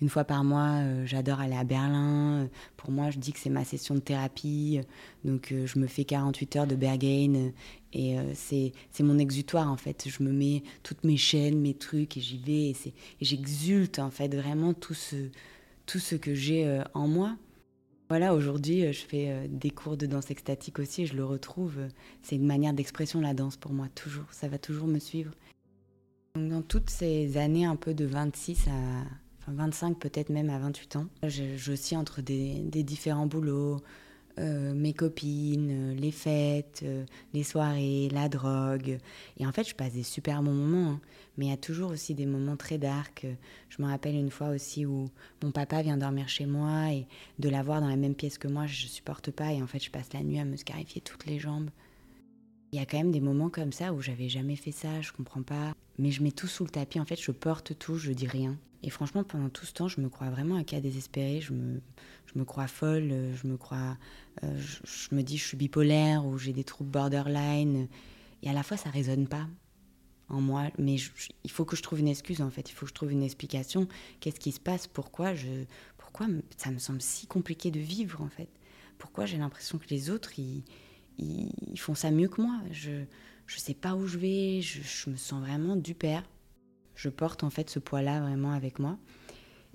[0.01, 2.49] une fois par mois, j'adore aller à Berlin.
[2.77, 4.81] Pour moi, je dis que c'est ma session de thérapie.
[5.25, 7.53] Donc, je me fais 48 heures de Berghain.
[7.93, 10.07] Et c'est mon exutoire, en fait.
[10.09, 12.71] Je me mets toutes mes chaînes, mes trucs, et j'y vais.
[12.71, 15.17] Et, j'exulte, en fait, vraiment tout ce,
[15.87, 17.37] tout ce que j'ai en moi.
[18.09, 21.79] Voilà, aujourd'hui, je fais des cours de danse extatique aussi je le retrouve.
[22.23, 24.27] C'est une manière d'expression, la danse, pour moi, toujours.
[24.31, 25.33] Ça va toujours me suivre.
[26.35, 29.05] Dans toutes ces années un peu de 26 à
[29.41, 33.81] enfin 25 peut-être même à 28 ans, je, entre des, différents boulots,
[34.41, 38.99] euh, mes copines, euh, les fêtes, euh, les soirées, la drogue.
[39.39, 40.93] Et en fait, je passe des super bons moments.
[40.93, 41.01] Hein.
[41.37, 43.27] Mais il y a toujours aussi des moments très dark.
[43.69, 45.09] Je me rappelle une fois aussi où
[45.43, 47.07] mon papa vient dormir chez moi et
[47.39, 49.53] de l'avoir dans la même pièce que moi, je supporte pas.
[49.53, 51.71] Et en fait, je passe la nuit à me scarifier toutes les jambes.
[52.73, 55.13] Il y a quand même des moments comme ça où j'avais jamais fait ça, je
[55.13, 55.75] comprends pas.
[55.97, 58.59] Mais je mets tout sous le tapis, en fait, je porte tout, je dis rien.
[58.85, 61.41] Et franchement, pendant tout ce temps, je me crois vraiment un cas désespéré.
[61.41, 61.81] Je me,
[62.27, 63.97] je me crois folle, je me crois.
[64.43, 67.89] Euh, je, me dis, je suis bipolaire ou j'ai des troubles borderline.
[68.43, 69.49] Et à la fois, ça résonne pas
[70.29, 70.65] en moi.
[70.79, 70.97] Mais
[71.45, 72.69] il faut que je trouve une excuse, en fait.
[72.69, 73.89] Il faut que je trouve une explication.
[74.21, 74.87] Qu'est-ce qui se passe?
[74.87, 75.65] Pourquoi, je,
[75.97, 76.27] pourquoi
[76.59, 78.51] ça me semble si compliqué de vivre, en fait?
[78.99, 80.63] Pourquoi j'ai l'impression que les autres, ils
[81.17, 82.61] ils, font ça mieux que moi?
[82.71, 83.07] Je ne
[83.47, 86.23] sais pas où je vais, je, me sens vraiment du père.
[86.95, 88.99] Je porte en fait ce poids-là vraiment avec moi.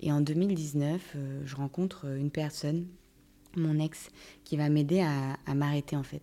[0.00, 2.86] Et en 2019, euh, je rencontre une personne,
[3.56, 4.10] mon ex,
[4.44, 6.22] qui va m'aider à, m'arrêter en fait,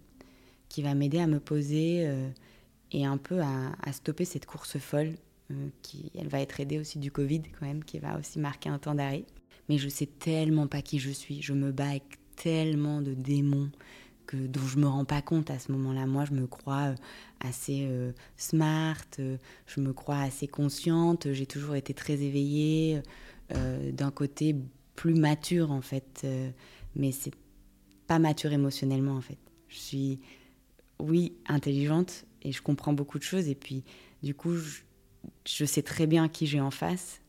[0.70, 2.30] qui va m'aider à me poser euh,
[2.92, 5.14] et un peu à, stopper cette course folle.
[5.50, 8.68] Euh, qui, elle va être aidée aussi du Covid quand même, qui va aussi marquer
[8.68, 9.24] un temps d'arrêt.
[9.70, 11.42] Mais je sais tellement pas qui je suis.
[11.42, 12.04] Je me bats avec
[12.36, 13.70] tellement de démons,
[14.36, 16.06] dont je me rends pas compte à ce moment-là.
[16.06, 16.96] Moi, je me crois euh,
[17.40, 23.02] assez euh, smart, euh, je me crois assez consciente, j'ai toujours été très éveillée,
[23.94, 24.58] d'un côté
[24.96, 26.28] plus mature en fait,
[26.98, 27.32] mais c'est
[28.06, 29.38] pas mature émotionnellement en fait.
[29.70, 30.20] Je suis,
[31.00, 33.86] oui, intelligente et je comprends beaucoup de choses et puis
[34.22, 34.54] du coup,
[35.46, 37.22] je, sais très bien qui j'ai en face,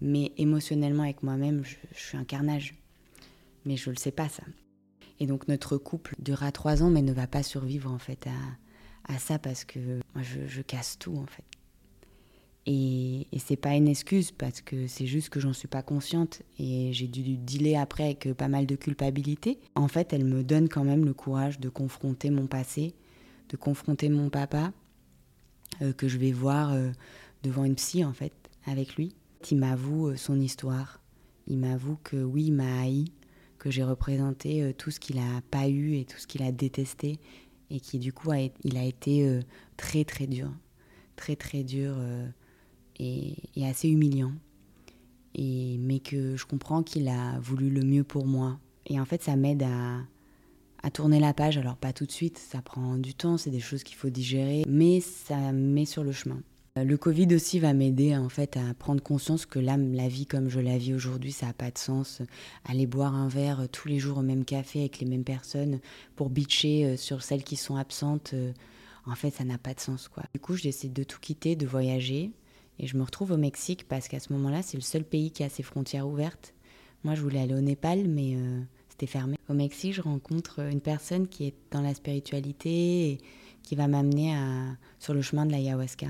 [0.00, 2.74] mais émotionnellement avec moi-même, je, je suis un carnage.
[3.66, 4.42] Mais je le sais pas ça.
[5.20, 9.14] Et donc notre couple durera trois ans, mais ne va pas survivre en fait à,
[9.14, 11.44] à ça parce que moi je, casse tout en fait.
[12.66, 16.42] Et, et c'est pas une excuse parce que c'est juste que j'en suis pas consciente
[16.58, 19.58] et j'ai dû dealer après avec pas mal de culpabilité.
[19.74, 22.94] En fait, elle me donne quand même le courage de confronter mon passé,
[23.50, 24.72] de confronter mon papa
[25.82, 26.90] euh, que je vais voir euh,
[27.42, 28.32] devant une psy en fait
[28.66, 29.14] avec lui.
[29.50, 31.00] Il m'avoue euh, son histoire.
[31.46, 33.06] Il m'avoue que oui, il m'a haï,
[33.60, 36.50] que j'ai représenté euh, tout ce qu'il n'a pas eu et tout ce qu'il a
[36.50, 37.20] détesté
[37.70, 39.42] et qui du coup a, il a été euh,
[39.76, 40.50] très très dur,
[41.14, 42.26] très très dur euh,
[42.98, 44.32] et, assez humiliant.
[45.34, 48.58] Et, mais que je comprends qu'il a voulu le mieux pour moi.
[48.86, 49.98] Et en fait, ça m'aide à,
[50.82, 51.58] à tourner la page.
[51.58, 54.64] Alors pas tout de suite, ça prend du temps, c'est des choses qu'il faut digérer,
[54.66, 56.42] mais ça met sur le chemin.
[56.78, 60.26] Euh, le Covid aussi va m'aider en fait à prendre conscience que là, la vie
[60.26, 62.22] comme je la vis aujourd'hui, ça n'a pas de sens.
[62.64, 65.80] Aller boire un verre tous les jours au même café avec les mêmes personnes
[66.16, 68.52] pour bitcher euh, sur celles qui sont absentes, euh,
[69.06, 70.22] en fait, ça n'a pas de sens quoi.
[70.32, 72.30] Du coup, je décide de tout quitter, de voyager,
[72.78, 75.42] et je me retrouve au Mexique parce qu'à ce moment-là, c'est le seul pays qui
[75.42, 76.54] a ses frontières ouvertes.
[77.02, 78.36] Moi, je voulais aller au Népal, mais
[78.90, 79.36] c'était fermé.
[79.48, 83.18] Au Mexique, je rencontre une personne qui est dans la spiritualité et
[83.62, 84.34] qui va m'amener
[84.98, 86.08] sur le chemin de l'ayahuasca.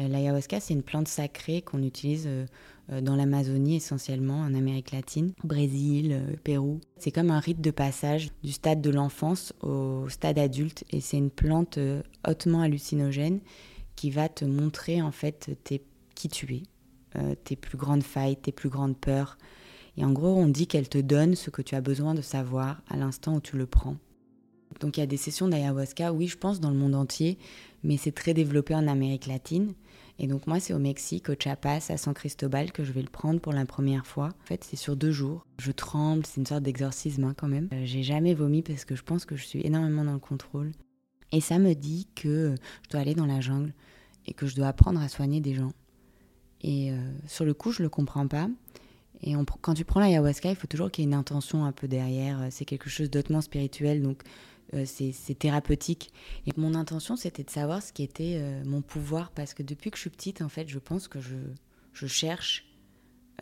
[0.00, 2.46] Euh, l'ayahuasca, c'est une plante sacrée qu'on utilise euh,
[2.92, 6.80] euh, dans l'Amazonie essentiellement, en Amérique latine, Brésil, Pérou.
[6.96, 11.18] C'est comme un rite de passage du stade de l'enfance au stade adulte et c'est
[11.18, 11.78] une plante
[12.26, 13.40] hautement hallucinogène
[13.96, 15.82] qui va te montrer en fait tes,
[16.14, 19.36] qui tu es, tes plus grandes failles, tes plus grandes peurs.
[19.96, 22.82] Et en gros, on dit qu'elle te donne ce que tu as besoin de savoir
[22.88, 23.96] à l'instant où tu le prends.
[24.78, 27.38] Donc il y a des sessions d'ayahuasca, oui, je pense, dans le monde entier,
[27.82, 29.74] mais c'est très développé en Amérique latine.
[30.22, 33.08] Et donc moi, c'est au Mexique, au Chiapas, à San Cristobal, que je vais le
[33.08, 34.26] prendre pour la première fois.
[34.26, 35.46] En fait, c'est sur deux jours.
[35.58, 37.68] Je tremble, c'est une sorte d'exorcisme hein, quand même.
[37.72, 40.72] Euh, j'ai jamais vomi parce que je pense que je suis énormément dans le contrôle.
[41.32, 42.54] Et ça me dit que
[42.84, 43.72] je dois aller dans la jungle
[44.26, 45.72] et que je dois apprendre à soigner des gens.
[46.60, 48.50] Et euh, sur le coup, je le comprends pas.
[49.22, 51.88] Et quand tu prends l'ayahuasca, il faut toujours qu'il y ait une intention un peu
[51.88, 52.46] derrière.
[52.50, 54.02] C'est quelque chose d'autrement spirituel.
[54.02, 54.22] Donc
[54.74, 56.12] euh, c'est thérapeutique.
[56.46, 59.90] Et mon intention, c'était de savoir ce qui était euh, mon pouvoir, parce que depuis
[59.90, 61.36] que je suis petite, en fait, je pense que je,
[61.92, 62.66] je cherche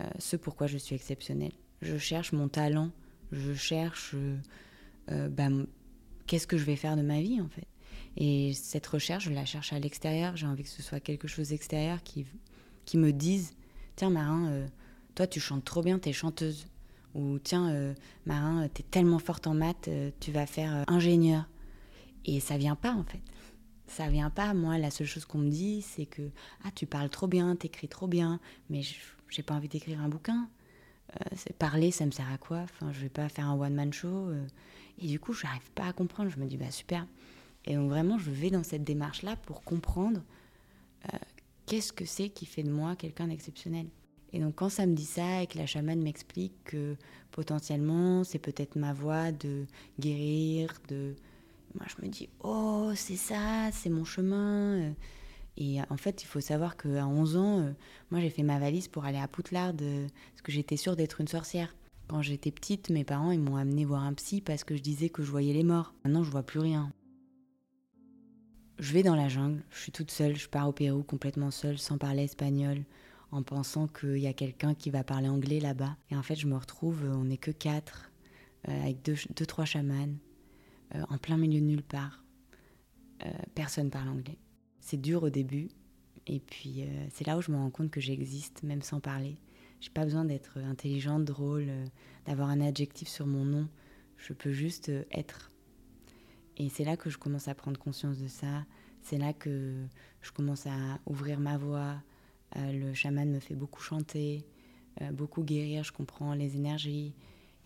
[0.00, 1.52] euh, ce pourquoi je suis exceptionnelle.
[1.82, 2.90] Je cherche mon talent,
[3.30, 4.16] je cherche
[5.08, 5.48] bah,
[6.26, 7.66] qu'est-ce que je vais faire de ma vie, en fait.
[8.16, 10.36] Et cette recherche, je la cherche à l'extérieur.
[10.36, 12.26] J'ai envie que ce soit quelque chose d'extérieur qui,
[12.84, 13.52] qui me dise,
[13.94, 14.66] tiens, Marin,
[15.14, 16.66] toi tu chantes trop bien, t'es chanteuse.
[17.14, 17.94] Ou tiens, euh,
[18.26, 21.48] Marin, t'es tellement forte en maths, euh, tu vas faire euh, ingénieur.
[22.24, 23.20] Et ça vient pas en fait.
[23.86, 24.52] Ça vient pas.
[24.54, 26.30] Moi, la seule chose qu'on me dit, c'est que
[26.64, 28.82] ah, tu parles trop bien, t'écris trop bien, mais
[29.30, 30.48] j'ai pas envie d'écrire un bouquin.
[31.58, 32.58] parler, ça me sert à quoi?
[32.58, 34.30] Enfin, je vais pas faire un one-man show.
[34.98, 36.30] et du coup, je n'arrive pas à comprendre.
[36.30, 37.06] Je me dis, bah super.
[37.64, 40.20] Et donc vraiment, je vais dans cette démarche-là pour comprendre
[41.64, 43.86] qu'est-ce que c'est qui fait de moi quelqu'un d'exceptionnel.
[44.32, 46.96] Et donc quand ça me dit ça et que la chamane m'explique que
[47.30, 49.64] potentiellement c'est peut-être ma voie de
[49.98, 51.14] guérir, de...
[51.74, 54.92] Moi je me dis, oh c'est ça, c'est mon chemin.
[55.56, 57.72] Et en fait il faut savoir qu'à 11 ans, euh,
[58.10, 61.20] moi j'ai fait ma valise pour aller à Poudlard euh, parce que j'étais sûre d'être
[61.20, 61.74] une sorcière.
[62.06, 65.08] Quand j'étais petite, mes parents ils m'ont amené voir un psy parce que je disais
[65.08, 65.94] que je voyais les morts.
[66.04, 66.92] Maintenant je vois plus rien.
[68.78, 71.78] Je vais dans la jungle, je suis toute seule, je pars au Pérou complètement seule,
[71.78, 72.84] sans parler espagnol
[73.30, 75.96] en pensant qu'il y a quelqu'un qui va parler anglais là-bas.
[76.10, 78.10] Et en fait, je me retrouve, euh, on n'est que quatre,
[78.68, 80.08] euh, avec deux, trois chamans,
[80.94, 82.24] euh, en plein milieu de nulle part.
[83.54, 84.38] personne parle anglais.
[84.80, 85.68] C'est dur au début,
[86.26, 89.36] et puis c'est là où je me rends compte que j'existe, même sans parler.
[89.80, 91.66] J'ai pas besoin d'être intelligente, drôle,
[92.26, 93.68] d'avoir un adjectif sur mon nom.
[94.16, 95.50] Je peux juste être.
[96.58, 98.64] Et c'est là que je commence à prendre conscience de ça.
[99.02, 99.86] C'est là que
[100.20, 101.96] je commence à ouvrir ma voix, euh,
[102.56, 104.44] le chaman me fait beaucoup chanter,
[105.02, 107.14] euh, beaucoup guérir, je comprends les énergies.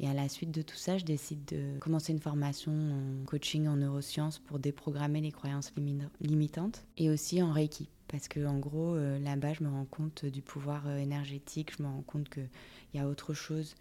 [0.00, 3.68] Et à la suite de tout ça, je décide de commencer une formation en coaching
[3.68, 5.72] en neurosciences pour déprogrammer les croyances
[6.20, 7.88] limitantes et aussi en Reiki.
[8.08, 11.88] Parce que en gros, euh, là-bas, je me rends compte du pouvoir énergétique, je me
[11.88, 12.48] rends compte qu'il
[12.94, 13.74] y a autre chose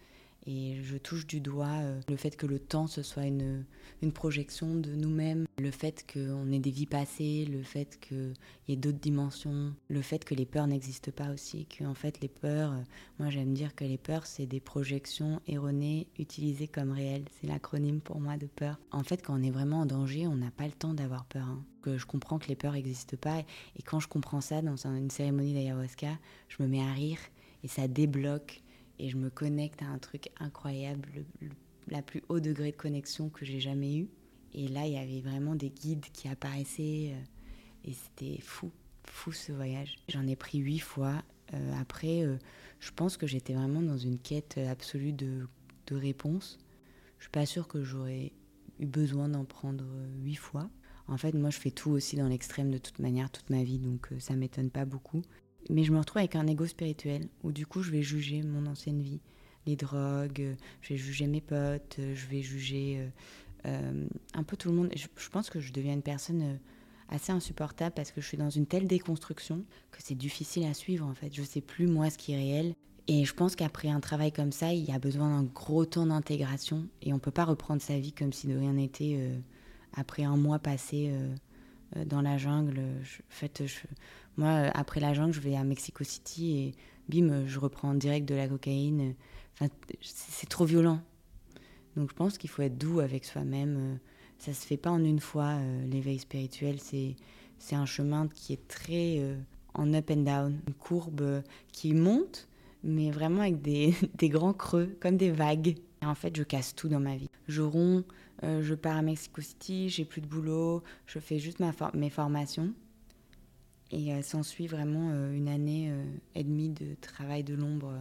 [0.46, 3.64] et je touche du doigt euh, le fait que le temps, ce soit une,
[4.02, 8.34] une projection de nous-mêmes, le fait qu'on ait des vies passées, le fait qu'il
[8.68, 12.20] y ait d'autres dimensions, le fait que les peurs n'existent pas aussi, que en fait
[12.20, 12.82] les peurs, euh,
[13.18, 17.24] moi j'aime dire que les peurs, c'est des projections erronées utilisées comme réelles.
[17.40, 18.78] C'est l'acronyme pour moi de peur.
[18.90, 21.46] En fait, quand on est vraiment en danger, on n'a pas le temps d'avoir peur.
[21.46, 21.64] Hein.
[21.82, 25.10] Que je comprends que les peurs n'existent pas, et quand je comprends ça dans une
[25.10, 27.18] cérémonie d'ayahuasca, je me mets à rire
[27.64, 28.62] et ça débloque
[29.02, 31.24] et je me connecte à un truc incroyable,
[31.88, 34.08] la plus haut degré de connexion que j'ai jamais eu.
[34.54, 38.70] Et là, il y avait vraiment des guides qui apparaissaient euh, et c'était fou,
[39.04, 39.96] fou ce voyage.
[40.08, 41.20] J'en ai pris huit fois.
[41.52, 42.36] Euh, après, euh,
[42.78, 45.48] je pense que j'étais vraiment dans une quête absolue de,
[45.88, 46.60] de réponses.
[47.18, 48.32] Je suis pas sûre que j'aurais
[48.78, 49.84] eu besoin d'en prendre
[50.22, 50.70] huit fois.
[51.08, 53.80] En fait, moi, je fais tout aussi dans l'extrême de toute manière toute ma vie,
[53.80, 55.22] donc ça m'étonne pas beaucoup.
[55.70, 58.66] Mais je me retrouve avec un ego spirituel où du coup je vais juger mon
[58.66, 59.20] ancienne vie,
[59.66, 63.08] les drogues, je vais juger mes potes, je vais juger euh,
[63.66, 64.90] euh, un peu tout le monde.
[64.96, 66.56] Je, je, pense que je deviens une personne euh,
[67.08, 71.06] assez insupportable parce que je suis dans une telle déconstruction que c'est difficile à suivre
[71.06, 71.32] en fait.
[71.32, 72.74] Je sais plus moi ce qui est réel.
[73.08, 76.06] Et je pense qu'après un travail comme ça, il y a besoin d'un gros temps
[76.06, 79.18] d'intégration et on peut pas reprendre sa vie comme si de rien n'était
[79.92, 81.12] après un mois passé
[82.06, 82.80] dans la jungle.
[82.80, 83.62] En fait,
[84.36, 86.74] moi, euh, après la jungle, je vais à Mexico City et
[87.08, 89.14] bim, je reprends direct de la cocaïne.
[89.54, 91.00] Enfin, c'est trop violent.
[91.96, 93.76] Donc je pense qu'il faut être doux avec soi-même.
[93.78, 93.96] Euh,
[94.38, 96.80] ça se fait pas en une fois, euh, l'éveil spirituel.
[96.80, 97.16] C'est,
[97.58, 99.20] c'est un chemin qui est très
[99.74, 102.48] en up and down, une courbe qui monte,
[102.82, 105.76] mais vraiment avec des, des, grands creux, comme des vagues.
[106.02, 107.28] Et en fait, je casse tout dans ma vie.
[107.52, 108.02] Je romps,
[108.42, 111.60] je pars à Mexico City, j'ai plus de boulot, je fais juste
[111.92, 112.72] mes formations.
[113.92, 116.02] Et euh, s'ensuit vraiment euh, une année euh,
[116.34, 117.92] et demie de travail de l'ombre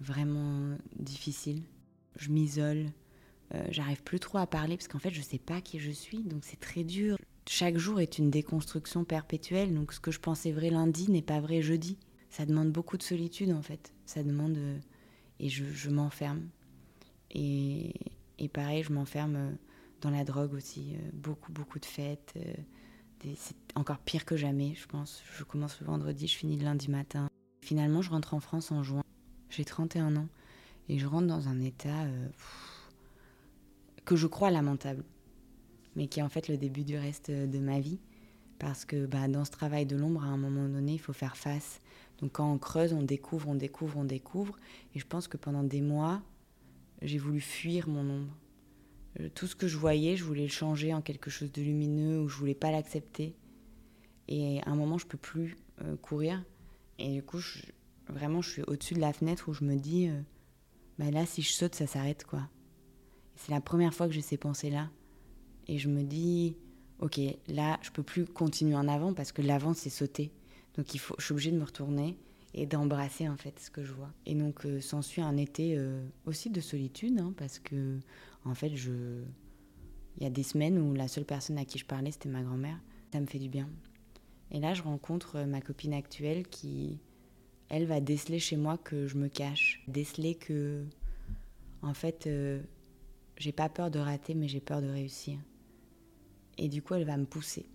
[0.00, 1.62] vraiment difficile.
[2.16, 2.86] Je m'isole,
[3.70, 6.44] j'arrive plus trop à parler parce qu'en fait je sais pas qui je suis, donc
[6.44, 7.18] c'est très dur.
[7.48, 11.40] Chaque jour est une déconstruction perpétuelle, donc ce que je pensais vrai lundi n'est pas
[11.40, 11.98] vrai jeudi.
[12.30, 14.58] Ça demande beaucoup de solitude en fait, ça demande...
[15.40, 16.48] et je, je m'enferme.
[17.30, 17.94] Et,
[18.38, 19.56] et, pareil, je m'enferme
[20.00, 22.34] dans la drogue aussi, beaucoup, beaucoup de fêtes
[23.34, 25.22] c'est encore pire que jamais, je pense.
[25.36, 27.28] Je commence le vendredi, je finis le lundi matin.
[27.62, 29.02] Finalement, je rentre en France en juin.
[29.50, 30.28] J'ai 31 ans
[30.88, 32.28] et je rentre dans un état euh,
[34.04, 35.04] que je crois lamentable,
[35.96, 37.98] mais qui est en fait le début du reste de ma vie.
[38.58, 41.36] Parce que bah, dans ce travail de l'ombre, à un moment donné, il faut faire
[41.36, 41.80] face.
[42.20, 44.56] Donc quand on creuse, on découvre, on découvre, on découvre.
[44.94, 46.22] Et je pense que pendant des mois,
[47.02, 48.36] j'ai voulu fuir mon ombre.
[49.20, 52.20] Euh, tout ce que je voyais, je voulais le changer en quelque chose de lumineux
[52.20, 53.34] ou je voulais pas l'accepter.
[54.28, 56.44] Et à un moment, je peux plus euh, courir.
[56.98, 57.40] Et du coup,
[58.08, 60.20] vraiment, je suis au-dessus de la fenêtre où je me dis, euh,
[60.98, 62.48] bah là, si je saute, ça s'arrête, quoi.
[63.36, 64.90] C'est la première fois que j'ai ces pensées-là.
[65.68, 66.56] Et je me dis,
[67.00, 70.32] ok, là, je peux plus continuer en avant parce que l'avant, c'est sauter.
[70.76, 72.18] Donc, il faut, je suis obligée de me retourner
[72.56, 74.10] et d'embrasser en fait ce que je vois.
[74.24, 78.00] Et donc euh, s'ensuit un été euh, aussi de solitude hein, parce que
[78.44, 79.22] en fait je
[80.16, 82.42] il y a des semaines où la seule personne à qui je parlais c'était ma
[82.42, 82.80] grand-mère.
[83.12, 83.68] Ça me fait du bien.
[84.50, 86.98] Et là je rencontre ma copine actuelle qui
[87.68, 90.82] elle va déceler chez moi que je me cache, déceler que
[91.82, 92.62] en fait euh,
[93.36, 95.38] j'ai pas peur de rater mais j'ai peur de réussir.
[96.56, 97.66] Et du coup elle va me pousser.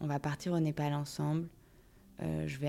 [0.00, 1.48] On va partir au Népal ensemble.
[2.20, 2.68] je vais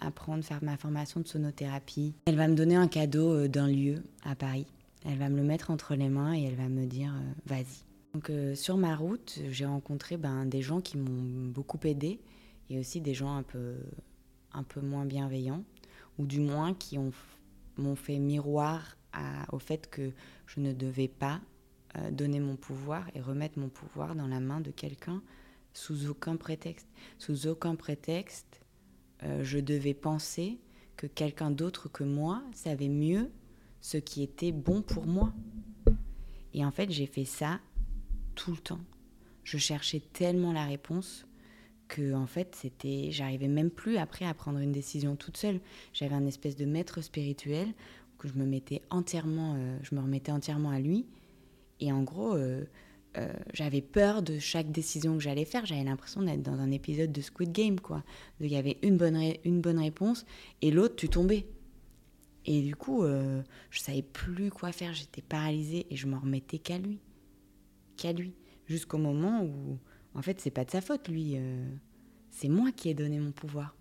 [0.00, 2.14] apprendre, faire ma formation de sonothérapie.
[2.26, 4.66] Elle va me donner un cadeau euh, d'un lieu à Paris.
[5.04, 7.84] Elle va me le mettre entre les mains et elle va me dire euh, vas-y.
[8.14, 12.20] Donc euh, sur ma route, j'ai rencontré ben, des gens qui m'ont beaucoup aidé
[12.70, 13.76] et aussi des gens un peu,
[14.52, 15.64] un peu moins bienveillants
[16.18, 18.96] ou du moins qui m'ont fait miroir
[19.52, 20.12] au fait que
[20.46, 21.40] je ne devais pas
[22.10, 25.22] donner mon pouvoir et remettre mon pouvoir dans la main de quelqu'un
[25.72, 26.88] sous aucun prétexte.
[27.18, 28.60] Sous aucun prétexte,
[29.22, 30.58] euh, je devais penser
[30.96, 33.30] que quelqu'un d'autre que moi savait mieux
[33.80, 35.32] ce qui était bon pour moi.
[36.54, 37.60] Et en fait, j'ai fait ça
[38.34, 38.80] tout le temps.
[39.44, 41.26] Je cherchais tellement la réponse
[41.86, 45.60] que en fait, c'était j'arrivais même plus après à prendre une décision toute seule.
[45.92, 47.68] J'avais un espèce de maître spirituel
[48.18, 51.06] que je me mettais entièrement euh, je me remettais entièrement à lui
[51.80, 52.64] et en gros euh,
[53.18, 55.66] euh, j'avais peur de chaque décision que j'allais faire.
[55.66, 58.04] J'avais l'impression d'être dans un épisode de Squid Game, quoi.
[58.40, 60.24] Il y avait une bonne, une bonne réponse
[60.62, 61.46] et l'autre, tu tombais.
[62.46, 64.94] Et du coup, euh, je savais plus quoi faire.
[64.94, 66.98] J'étais paralysée et je m'en remettais qu'à lui.
[67.96, 68.34] Qu'à lui.
[68.66, 69.78] Jusqu'au moment où,
[70.14, 71.34] en fait, c'est pas de sa faute, lui.
[71.36, 71.68] Euh,
[72.30, 73.74] c'est moi qui ai donné mon pouvoir.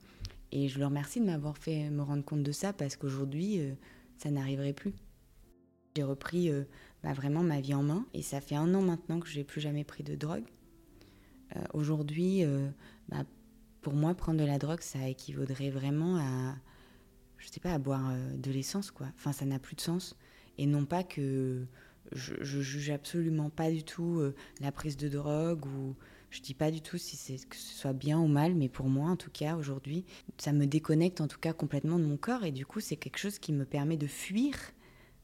[0.51, 3.59] Et je le remercie de m'avoir fait me rendre compte de ça parce qu'aujourd'hui,
[4.17, 4.93] ça n'arriverait plus.
[5.97, 6.51] J'ai repris
[7.03, 8.05] bah, vraiment ma vie en main.
[8.13, 10.45] Et ça fait un an maintenant que j'ai plus jamais pris de drogue.
[11.55, 12.69] Euh, aujourd'hui, euh,
[13.09, 13.23] bah,
[13.81, 16.55] pour moi, prendre de la drogue, ça équivaudrait vraiment à,
[17.37, 19.07] je sais pas, à boire euh, de l'essence, quoi.
[19.15, 20.15] Enfin, ça n'a plus de sens.
[20.57, 21.65] Et non pas que
[22.11, 24.21] je, je juge absolument pas du tout
[24.59, 25.95] la prise de drogue ou
[26.31, 28.87] je dis pas du tout si c'est que ce soit bien ou mal, mais pour
[28.87, 30.03] moi, en tout cas, aujourd'hui,
[30.37, 33.19] ça me déconnecte en tout cas complètement de mon corps et du coup, c'est quelque
[33.19, 34.55] chose qui me permet de fuir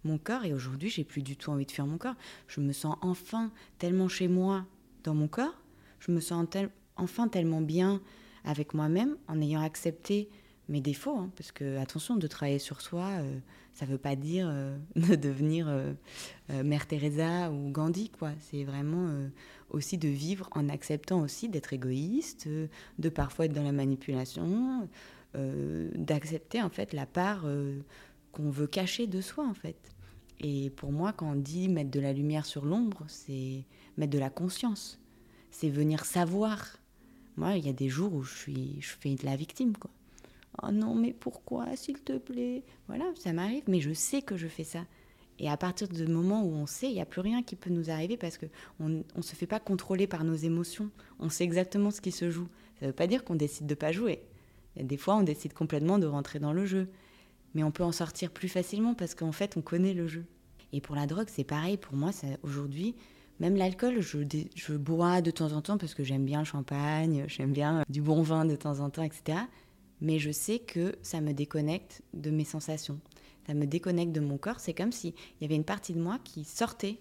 [0.03, 2.15] mon corps et aujourd'hui j'ai plus du tout envie de fuir mon corps.
[2.47, 4.65] Je me sens enfin tellement chez moi
[5.03, 5.61] dans mon corps,
[5.99, 6.45] je me sens
[6.95, 8.01] enfin tellement bien
[8.43, 10.29] avec moi-même en ayant accepté
[10.69, 13.37] mes défauts, hein, parce que attention, de travailler sur soi, euh,
[13.73, 15.93] ça ne veut pas dire euh, de devenir euh,
[16.63, 18.31] Mère Teresa ou Gandhi, quoi.
[18.39, 19.09] C'est vraiment
[19.69, 22.47] aussi de vivre en acceptant aussi d'être égoïste,
[22.99, 24.87] de parfois être dans la manipulation,
[25.33, 27.45] d'accepter en fait la part
[28.31, 29.92] qu'on veut cacher de soi en fait.
[30.39, 33.63] Et pour moi, quand on dit mettre de la lumière sur l'ombre, c'est
[33.97, 34.99] mettre de la conscience.
[35.51, 36.77] C'est venir savoir.
[37.37, 39.91] Moi, il y a des jours où je, suis, je fais de la victime, quoi.
[40.61, 42.63] Oh non, mais pourquoi, s'il te plaît?
[42.87, 44.85] Voilà, ça m'arrive, mais je sais que je fais ça.
[45.39, 47.71] Et à partir du moment où on sait, il n'y a plus rien qui peut
[47.71, 50.91] nous arriver parce qu'on ne se fait pas contrôler par nos émotions.
[51.19, 52.47] On sait exactement ce qui se joue.
[52.79, 54.21] Ça ne veut pas dire qu'on décide de pas jouer.
[54.75, 56.87] Des fois, on décide complètement de rentrer dans le jeu
[57.53, 60.25] mais on peut en sortir plus facilement parce qu'en fait, on connaît le jeu.
[60.71, 61.77] Et pour la drogue, c'est pareil.
[61.77, 62.95] Pour moi, aujourd'hui,
[63.39, 67.51] même l'alcool, je, bois de temps en temps parce que j'aime bien le champagne, j'aime
[67.51, 69.37] bien du bon vin de temps en temps, etc.
[70.01, 72.99] Mais je sais que ça me déconnecte de mes sensations.
[73.47, 74.59] Ça me déconnecte de mon corps.
[74.59, 76.99] C'est comme s'il y avait une partie de moi qui sortait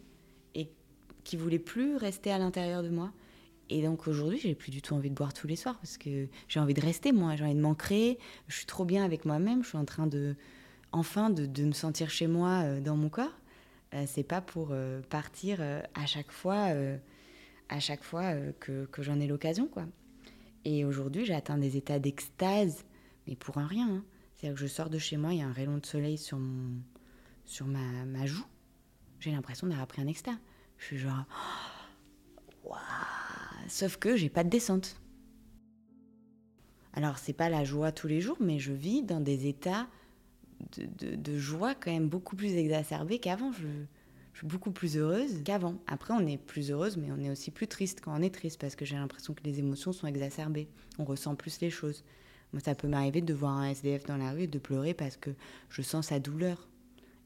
[0.54, 0.68] et
[1.24, 3.12] qui voulait plus rester à l'intérieur de moi.
[3.72, 6.28] Et donc aujourd'hui, j'ai plus du tout envie de boire tous les soirs parce que
[6.46, 8.18] j'ai envie de rester moi, j'ai envie de m'ancrer.
[8.46, 9.62] Je suis trop bien avec moi-même.
[9.62, 10.36] Je suis en train de,
[10.92, 13.32] enfin, de, me sentir chez moi euh, dans mon corps.
[13.94, 15.62] Euh, c'est pas pour euh, partir
[15.94, 16.68] à chaque fois,
[17.70, 19.86] à chaque fois que, que j'en ai l'occasion, quoi.
[20.66, 22.84] Et aujourd'hui, j'ai atteint des états d'extase,
[23.26, 23.88] mais pour un rien.
[23.88, 24.04] Hein.
[24.34, 26.38] C'est-à-dire que je sors de chez moi, il y a un rayon de soleil sur
[26.38, 26.74] mon,
[27.46, 28.44] sur ma, ma joue.
[29.18, 30.36] J'ai l'impression d'avoir pris un extase.
[30.76, 31.24] Je suis genre,
[32.64, 32.78] waouh
[33.72, 35.00] sauf que j'ai pas de descente.
[36.92, 39.88] Alors c'est pas la joie tous les jours, mais je vis dans des états
[40.76, 43.50] de, joie quand même beaucoup plus exacerbés qu'avant.
[43.52, 43.66] Je,
[44.34, 45.76] suis beaucoup plus heureuse qu'avant.
[45.86, 48.58] Après, on est plus heureuse, mais on est aussi plus triste quand on est triste
[48.58, 50.68] parce que j'ai l'impression que les émotions sont exacerbées.
[50.98, 52.02] On ressent plus les choses.
[52.52, 55.18] Moi, ça peut m'arriver de voir un SDF dans la rue et de pleurer parce
[55.18, 55.30] que
[55.68, 56.66] je sens sa douleur.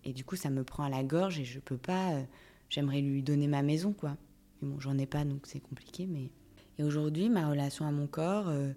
[0.04, 2.14] Et du coup, ça me prend à la gorge et je peux pas.
[2.14, 2.22] Euh,
[2.68, 4.16] j'aimerais lui donner ma maison, quoi.
[4.60, 6.06] Mais bon, j'en ai pas, donc c'est compliqué.
[6.06, 6.30] Mais...
[6.78, 8.72] Et aujourd'hui, ma relation à mon corps, euh,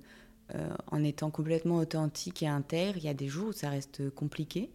[0.56, 4.10] euh, en étant complètement authentique et intègre, il y a des jours où ça reste
[4.12, 4.72] compliqué.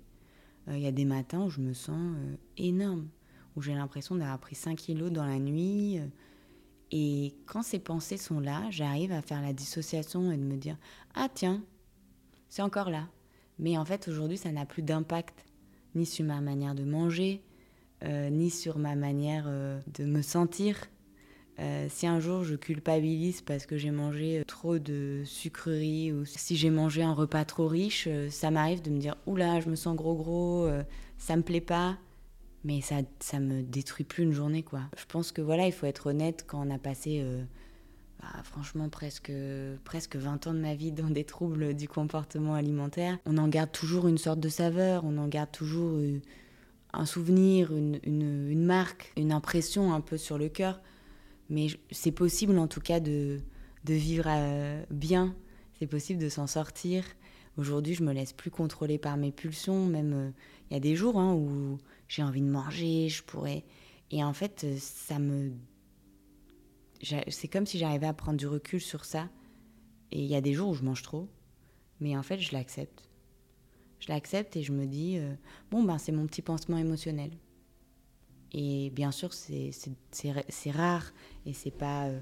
[0.68, 2.16] Euh, il y a des matins où je me sens
[2.56, 3.08] énorme,
[3.56, 6.00] où j'ai l'impression d'avoir pris 5 kilos dans la nuit.
[6.90, 10.76] et quand ces pensées sont là, j'arrive à faire la dissociation et de me dire
[11.14, 11.62] Ah, tiens,
[12.48, 13.08] c'est encore là.
[13.58, 15.44] Mais en fait, aujourd'hui, ça n'a plus d'impact
[15.94, 17.42] ni sur ma manière de manger,
[18.04, 20.76] ni sur ma manière de me sentir.
[21.60, 26.56] Euh, si un jour je culpabilise parce que j'ai mangé trop de sucreries ou si
[26.56, 29.94] j'ai mangé un repas trop riche, ça m'arrive de me dire oula, je me sens
[29.94, 30.68] gros gros,
[31.16, 31.96] ça me plaît pas,
[32.64, 34.80] mais ça ça me détruit plus une journée quoi.
[34.96, 37.24] Je pense que voilà, il faut être honnête quand on a passé
[38.20, 39.32] bah, franchement presque
[39.84, 43.70] presque 20 ans de ma vie dans des troubles du comportement alimentaire, on en garde
[43.70, 46.00] toujours une sorte de saveur, on en garde toujours
[46.94, 50.80] un souvenir, une, une, marque, une impression un peu sur le cœur.
[51.50, 53.40] Mais c'est possible en tout cas de,
[53.86, 55.34] vivre euh, bien,
[55.78, 57.04] c'est possible de s'en sortir.
[57.56, 59.86] Aujourd'hui, je me laisse plus contrôler par mes pulsions.
[59.86, 60.30] Même euh,
[60.70, 61.78] il y a des jours hein, où
[62.08, 63.64] j'ai envie de manger, je pourrais.
[64.10, 65.52] Et en fait, euh, ça me.
[67.28, 69.28] C'est comme si j'arrivais à prendre du recul sur ça.
[70.10, 71.28] Et il y a des jours où je mange trop,
[72.00, 73.10] mais en fait, je l'accepte
[74.00, 75.18] je l'accepte et je me dis,
[75.70, 77.30] bon, ben, c'est mon petit pansement émotionnel.
[78.56, 81.12] Et bien sûr, c'est rare
[81.44, 82.20] et c'est pas euh,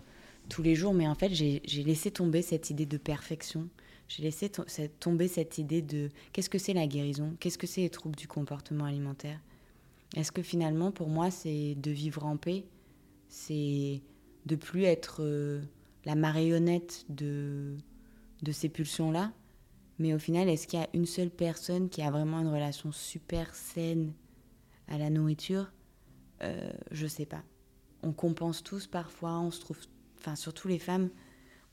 [0.48, 3.68] tous les jours, mais en fait, j'ai laissé tomber cette idée de perfection.
[4.08, 4.50] J'ai laissé
[4.98, 7.36] tomber cette idée de qu'est-ce que c'est la guérison?
[7.38, 9.40] Qu'est-ce que c'est les troubles du comportement alimentaire?
[10.16, 12.64] Est-ce que finalement, pour moi, c'est de vivre en paix?
[13.28, 14.02] C'est
[14.46, 15.62] de plus être euh,
[16.06, 17.76] la marionnette de,
[18.42, 19.32] de ces pulsions-là?
[19.98, 22.90] Mais au final, est-ce qu'il y a une seule personne qui a vraiment une relation
[22.90, 24.12] super saine
[24.88, 25.70] à la nourriture?
[26.42, 27.42] Euh, Je sais pas.
[28.02, 29.78] On compense tous parfois, on se trouve,
[30.18, 31.10] enfin surtout les femmes,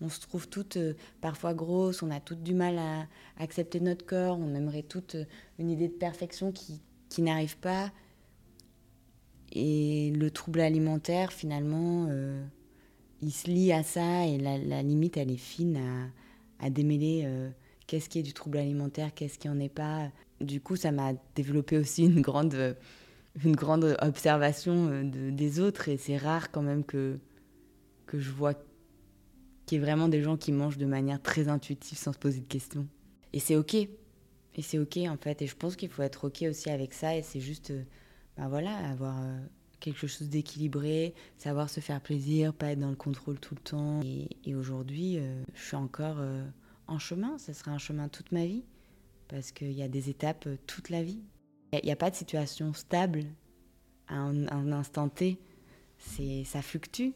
[0.01, 3.07] on se trouve toutes euh, parfois grosses, on a toutes du mal à,
[3.37, 5.25] accepter notre corps, on aimerait toutes euh,
[5.57, 7.91] une idée de perfection qui, qui n'arrive pas.
[9.51, 12.07] Et le trouble alimentaire, finalement,
[13.23, 15.77] il se lie à ça et la, limite, elle est fine
[16.59, 17.27] à, à démêler
[17.87, 20.11] qu'est-ce qui est du trouble alimentaire, qu'est-ce qui en est pas.
[20.39, 22.77] Du coup, ça m'a développé aussi une grande,
[23.43, 27.19] une grande observation euh, de, des autres et c'est rare quand même que,
[28.05, 28.53] que je vois
[29.65, 32.39] qu'il y ait vraiment des gens qui mangent de manière très intuitive sans se poser
[32.39, 32.87] de questions.
[33.33, 33.75] Et c'est ok.
[33.75, 35.41] Et c'est ok en fait.
[35.41, 37.71] Et je pense qu'il faut être ok aussi avec ça et c'est juste,
[38.35, 39.37] ben voilà, avoir euh,
[39.79, 44.01] quelque chose d'équilibré, savoir se faire plaisir, pas être dans le contrôle tout le temps.
[44.03, 45.19] Et, aujourd'hui,
[45.53, 46.17] je suis encore
[46.87, 48.65] en chemin, ce sera un chemin toute ma vie,
[49.29, 51.21] parce qu'il y a des étapes toute la vie.
[51.71, 53.25] Il n'y a, pas de situation stable
[54.07, 55.39] à un, instant T.
[55.97, 57.11] C'est, ça fluctue.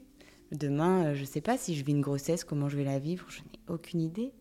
[0.51, 2.99] Demain, euh, je ne sais pas si je vis une grossesse, comment je vais la
[2.99, 4.31] vivre, je n'ai aucune idée.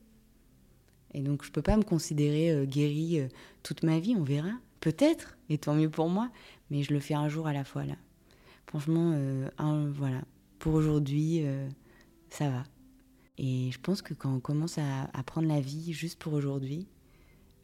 [1.14, 3.26] Et donc, je ne peux pas me considérer euh, guérie
[3.62, 4.52] toute ma vie, on verra.
[4.80, 6.30] Peut-être, et tant mieux pour moi,
[6.70, 7.94] mais je le fais un jour à la fois, là.
[8.66, 9.14] Franchement,
[9.92, 10.22] voilà.
[10.58, 11.44] Pour aujourd'hui,
[12.30, 12.64] ça va.
[13.38, 16.86] Et je pense que quand on commence à, prendre la vie juste pour aujourd'hui,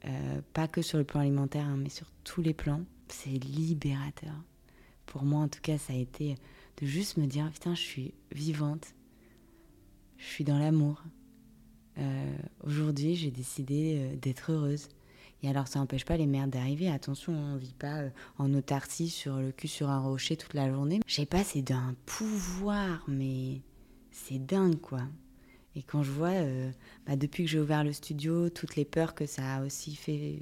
[0.08, 4.34] euh, pas que sur le plan alimentaire, hein, mais sur tous les plans, c'est libérateur.
[5.06, 6.36] Pour moi, en tout cas, ça a été
[6.80, 8.94] de juste me dire putain, je suis vivante,
[10.16, 11.02] je suis dans l'amour.
[11.98, 14.88] Euh, aujourd'hui, j'ai décidé euh, d'être heureuse.
[15.42, 16.88] Et alors, ça n'empêche pas les mères d'arriver.
[16.88, 18.04] Attention, on ne vit pas
[18.38, 21.00] en autarcie sur le cul sur un rocher toute la journée.
[21.06, 23.60] Je sais pas, c'est d'un pouvoir, mais
[24.10, 25.02] c'est dingue, quoi.
[25.78, 26.70] Et quand je vois, euh,
[27.06, 30.40] bah, depuis que j'ai ouvert le studio, toutes les peurs que ça a aussi fait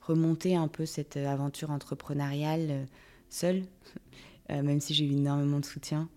[0.00, 2.84] remonter un peu cette aventure entrepreneuriale euh,
[3.28, 3.64] seule,
[4.50, 6.08] euh, même si j'ai eu énormément de soutien,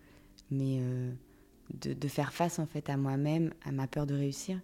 [0.52, 0.80] mais
[1.82, 4.60] de, de, faire face en fait à moi-même, à ma peur de réussir,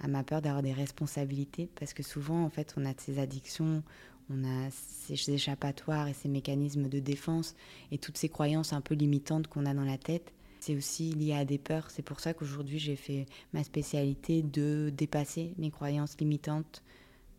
[0.00, 3.84] à ma peur d'avoir des responsabilités, parce que souvent en fait on a ces addictions,
[4.30, 7.54] on a ces échappatoires et ces mécanismes de défense
[7.92, 10.32] et toutes ces croyances un peu limitantes qu'on a dans la tête
[10.68, 11.90] c'est aussi lié à des peurs.
[11.90, 16.82] C'est pour ça qu'aujourd'hui, j'ai fait ma spécialité de dépasser mes croyances limitantes.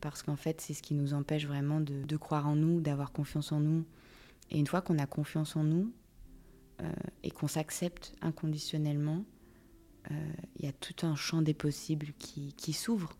[0.02, 3.52] Parce qu'en fait, c'est ce qui nous empêche vraiment de, croire en nous, d'avoir confiance
[3.52, 3.86] en nous.
[4.50, 5.94] Et une fois qu'on a confiance en nous
[6.82, 9.24] euh, et qu'on s'accepte inconditionnellement,
[10.10, 13.16] euh, il y a tout un champ des possibles qui, qui s'ouvre.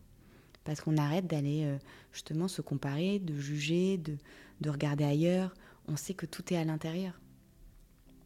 [0.64, 1.78] Parce qu'on arrête d'aller euh,
[2.12, 4.16] justement se comparer, de juger, de,
[4.60, 5.54] de regarder ailleurs.
[5.86, 7.20] On sait que tout est à l'intérieur.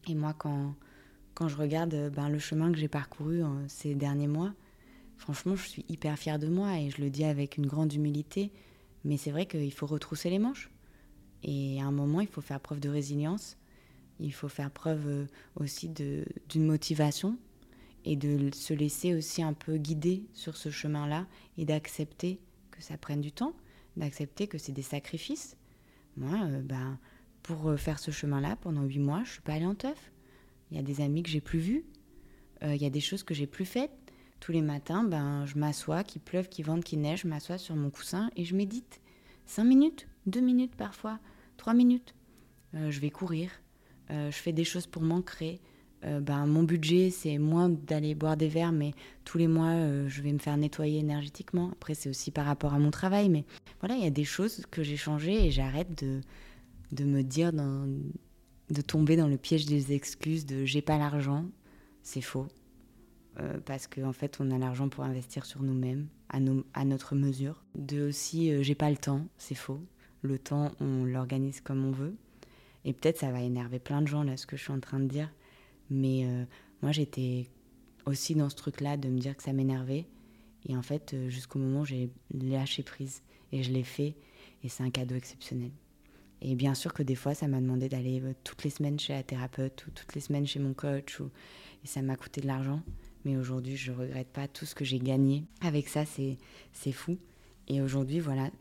[0.07, 0.73] Et moi, quand,
[1.35, 4.53] quand je regarde euh, ben, le chemin que j'ai parcouru euh, ces derniers mois,
[5.17, 8.51] franchement, je suis hyper fière de moi et je le dis avec une grande humilité.
[9.03, 10.71] Mais c'est vrai qu'il faut retrousser les manches.
[11.43, 13.57] Et à un moment, il faut faire preuve de résilience.
[14.19, 15.25] Il faut faire preuve euh,
[15.57, 17.37] aussi d'une motivation
[18.05, 21.27] et de se laisser aussi un peu guider sur ce chemin-là
[21.57, 22.39] et d'accepter
[22.71, 23.53] que ça prenne du temps,
[23.97, 25.57] d'accepter que c'est des sacrifices.
[26.15, 26.97] Moi, ben,
[27.43, 30.11] pour faire ce chemin-là, pendant huit mois, je suis pas allée en teuf.
[30.71, 31.85] Il y a des amis que j'ai plus vus.
[32.63, 33.91] Euh, il y a des choses que j'ai plus faites.
[34.39, 37.75] Tous les matins, ben, je m'assois, qu'il pleuve, qu'il vente, qu'il neige, je m'assois sur
[37.75, 39.01] mon coussin et je médite.
[39.45, 41.19] 5 minutes, 2 minutes parfois,
[41.57, 42.15] 3 minutes.
[42.73, 43.49] Euh, je vais courir,
[44.11, 45.59] euh, je fais des choses pour m'ancrer.
[46.21, 48.93] Ben, mon budget, c'est moins d'aller boire des verres, mais
[49.23, 49.73] tous les mois,
[50.07, 51.71] je vais me faire nettoyer énergétiquement.
[51.71, 53.43] Après, c'est aussi par rapport à mon travail, mais
[53.79, 56.21] voilà, il y a des choses que j'ai changées et j'arrête de,
[56.91, 57.87] de me dire, dans,
[58.69, 61.45] de tomber dans le piège des excuses de j'ai pas l'argent.
[62.03, 62.47] C'est faux.
[63.65, 67.63] parce qu'en en fait, on a l'argent pour investir sur nous-mêmes, à, notre mesure.
[67.75, 69.81] De aussi, j'ai pas le temps, c'est faux.
[70.21, 72.15] Le temps, on l'organise comme on veut.
[72.85, 74.99] Et peut-être ça va énerver plein de gens, là, ce que je suis en train
[74.99, 75.29] de dire.
[75.89, 76.45] Mais euh,
[76.81, 77.49] moi, j'étais
[78.05, 80.05] aussi dans ce truc-là de me dire que ça m'énervait.
[80.67, 83.23] Et en fait, euh, jusqu'au moment j'ai lâché prise.
[83.51, 84.15] Et je l'ai fait.
[84.63, 85.71] Et c'est un cadeau exceptionnel.
[86.41, 89.13] Et bien sûr que des fois, ça m'a demandé d'aller euh, toutes les semaines chez
[89.13, 91.19] la thérapeute ou toutes les semaines chez mon coach.
[91.83, 92.81] Et ça m'a coûté de l'argent.
[93.23, 95.45] Mais aujourd'hui, je ne regrette pas tout ce que j'ai gagné.
[95.61, 97.17] Avec ça, c'est fou.
[97.67, 98.51] Et aujourd'hui, voilà,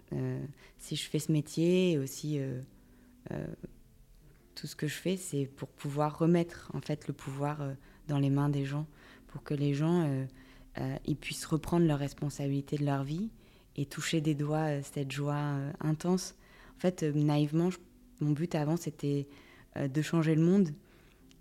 [0.78, 2.40] si je fais ce métier et aussi
[4.54, 7.74] tout ce que je fais, c'est pour pouvoir remettre en fait le pouvoir euh,
[8.08, 8.86] dans les mains des gens,
[9.28, 10.24] pour que les gens euh,
[10.78, 13.30] euh, ils puissent reprendre leurs responsabilités de leur vie
[13.76, 16.36] et toucher des doigts cette joie intense.
[16.76, 17.70] En fait, naïvement,
[18.20, 19.26] mon but avant c'était
[19.76, 20.70] de changer le monde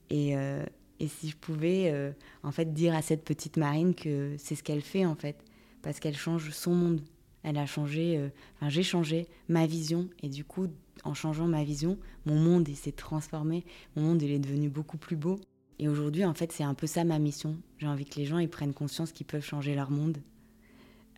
[0.10, 2.14] et, et si je pouvais
[2.44, 5.36] en fait dire à cette petite Marine que c'est ce qu'elle fait en fait,
[5.82, 7.02] parce qu'elle change son monde.
[7.44, 10.68] Elle a changé, enfin j'ai changé ma vision et du coup
[11.04, 13.66] en changeant ma vision, mon monde s'est transformé,
[13.96, 15.40] mon monde il est devenu beaucoup plus beau.
[15.80, 17.58] Et aujourd'hui, en fait, c'est un peu ça ma mission.
[17.78, 20.20] J'ai envie que les gens prennent conscience qu'ils peuvent changer leur monde.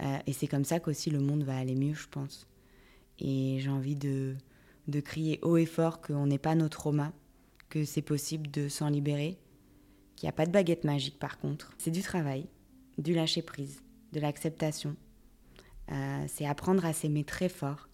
[0.02, 2.48] Euh, et c'est comme ça qu'aussi le monde va aller mieux, je pense.
[3.20, 4.36] Et j'ai envie de,
[4.88, 7.14] de crier haut et fort qu'on n'est pas nos traumas,
[7.70, 9.38] que c'est possible de s'en libérer,
[10.16, 11.74] qu'il n'y a pas de baguette magique par contre.
[11.78, 12.48] C'est du travail,
[12.98, 13.82] du lâcher prise,
[14.14, 14.96] de l'acceptation.
[15.92, 17.90] Euh, c'est apprendre à s'aimer très fort,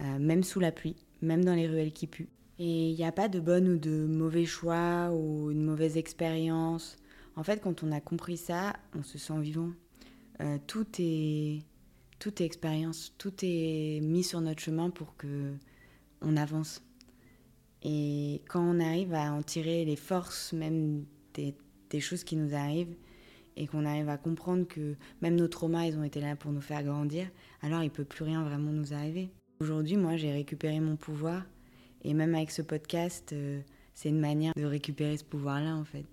[0.00, 2.28] euh, même sous la pluie, même dans les ruelles qui puent.
[2.58, 6.96] Et il n'y a pas de bon ou de mauvais choix ou une mauvaise expérience.
[7.36, 9.70] En fait, quand on a compris ça, on se sent vivant.
[10.40, 11.62] Euh, tout est
[12.18, 15.54] tout est expérience, tout est mis sur notre chemin pour que
[16.22, 16.82] on avance.
[17.82, 21.04] Et quand on arrive à en tirer les forces, même
[21.34, 22.94] des, choses qui nous arrivent,
[23.56, 26.60] et qu'on arrive à comprendre que même nos traumas, ils ont été là pour nous
[26.60, 27.26] faire grandir,
[27.62, 29.30] alors il peut plus rien vraiment nous arriver.
[29.60, 31.44] Aujourd'hui, moi, j'ai récupéré mon pouvoir.
[32.02, 33.60] Et même avec ce podcast, euh,
[33.94, 36.04] c'est une manière de récupérer ce pouvoir-là, en fait.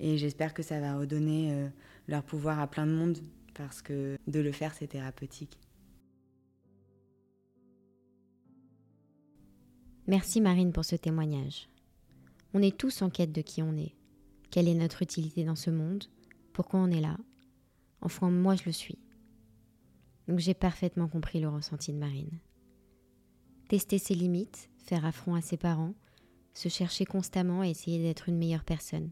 [0.00, 1.68] Et j'espère que ça va redonner euh,
[2.08, 3.18] leur pouvoir à plein de monde,
[3.54, 5.58] parce que de le faire, c'est thérapeutique.
[10.06, 11.68] Merci Marine pour ce témoignage.
[12.52, 13.94] On est tous en quête de qui on est.
[14.50, 16.04] Quelle est notre utilité dans ce monde?
[16.52, 17.16] Pourquoi on est là?
[18.00, 18.98] Enfin, moi, je le suis.
[20.28, 22.38] Donc j'ai parfaitement compris le ressenti de Marine
[23.68, 25.94] tester ses limites, faire affront à ses parents,
[26.52, 29.10] se chercher constamment et essayer d'être une meilleure personne.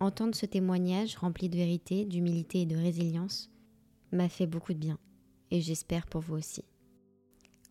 [0.00, 3.50] Entendre ce témoignage rempli de vérité, d'humilité et de résilience
[4.12, 4.98] m'a fait beaucoup de bien,
[5.50, 6.64] et j'espère pour vous aussi.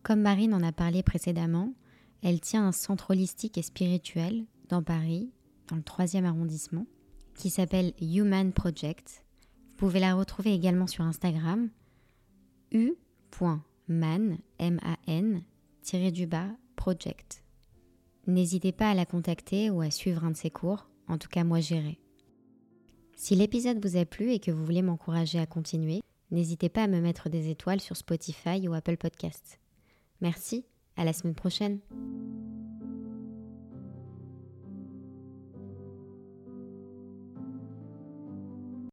[0.02, 1.72] Comme Marine en a parlé précédemment,
[2.22, 5.32] elle tient un centre holistique et spirituel dans Paris,
[5.68, 6.86] dans le 3e arrondissement,
[7.34, 9.24] qui s'appelle Human Project.
[9.70, 11.70] Vous pouvez la retrouver également sur Instagram,
[12.72, 12.94] u
[13.88, 15.42] man, M-A-N,
[16.12, 17.42] du bas, project.
[18.26, 21.44] N'hésitez pas à la contacter ou à suivre un de ses cours, en tout cas
[21.44, 21.98] moi j'irai.
[23.18, 26.86] Si l'épisode vous a plu et que vous voulez m'encourager à continuer, n'hésitez pas à
[26.86, 29.58] me mettre des étoiles sur Spotify ou Apple Podcasts.
[30.20, 30.64] Merci,
[30.96, 31.80] à la semaine prochaine.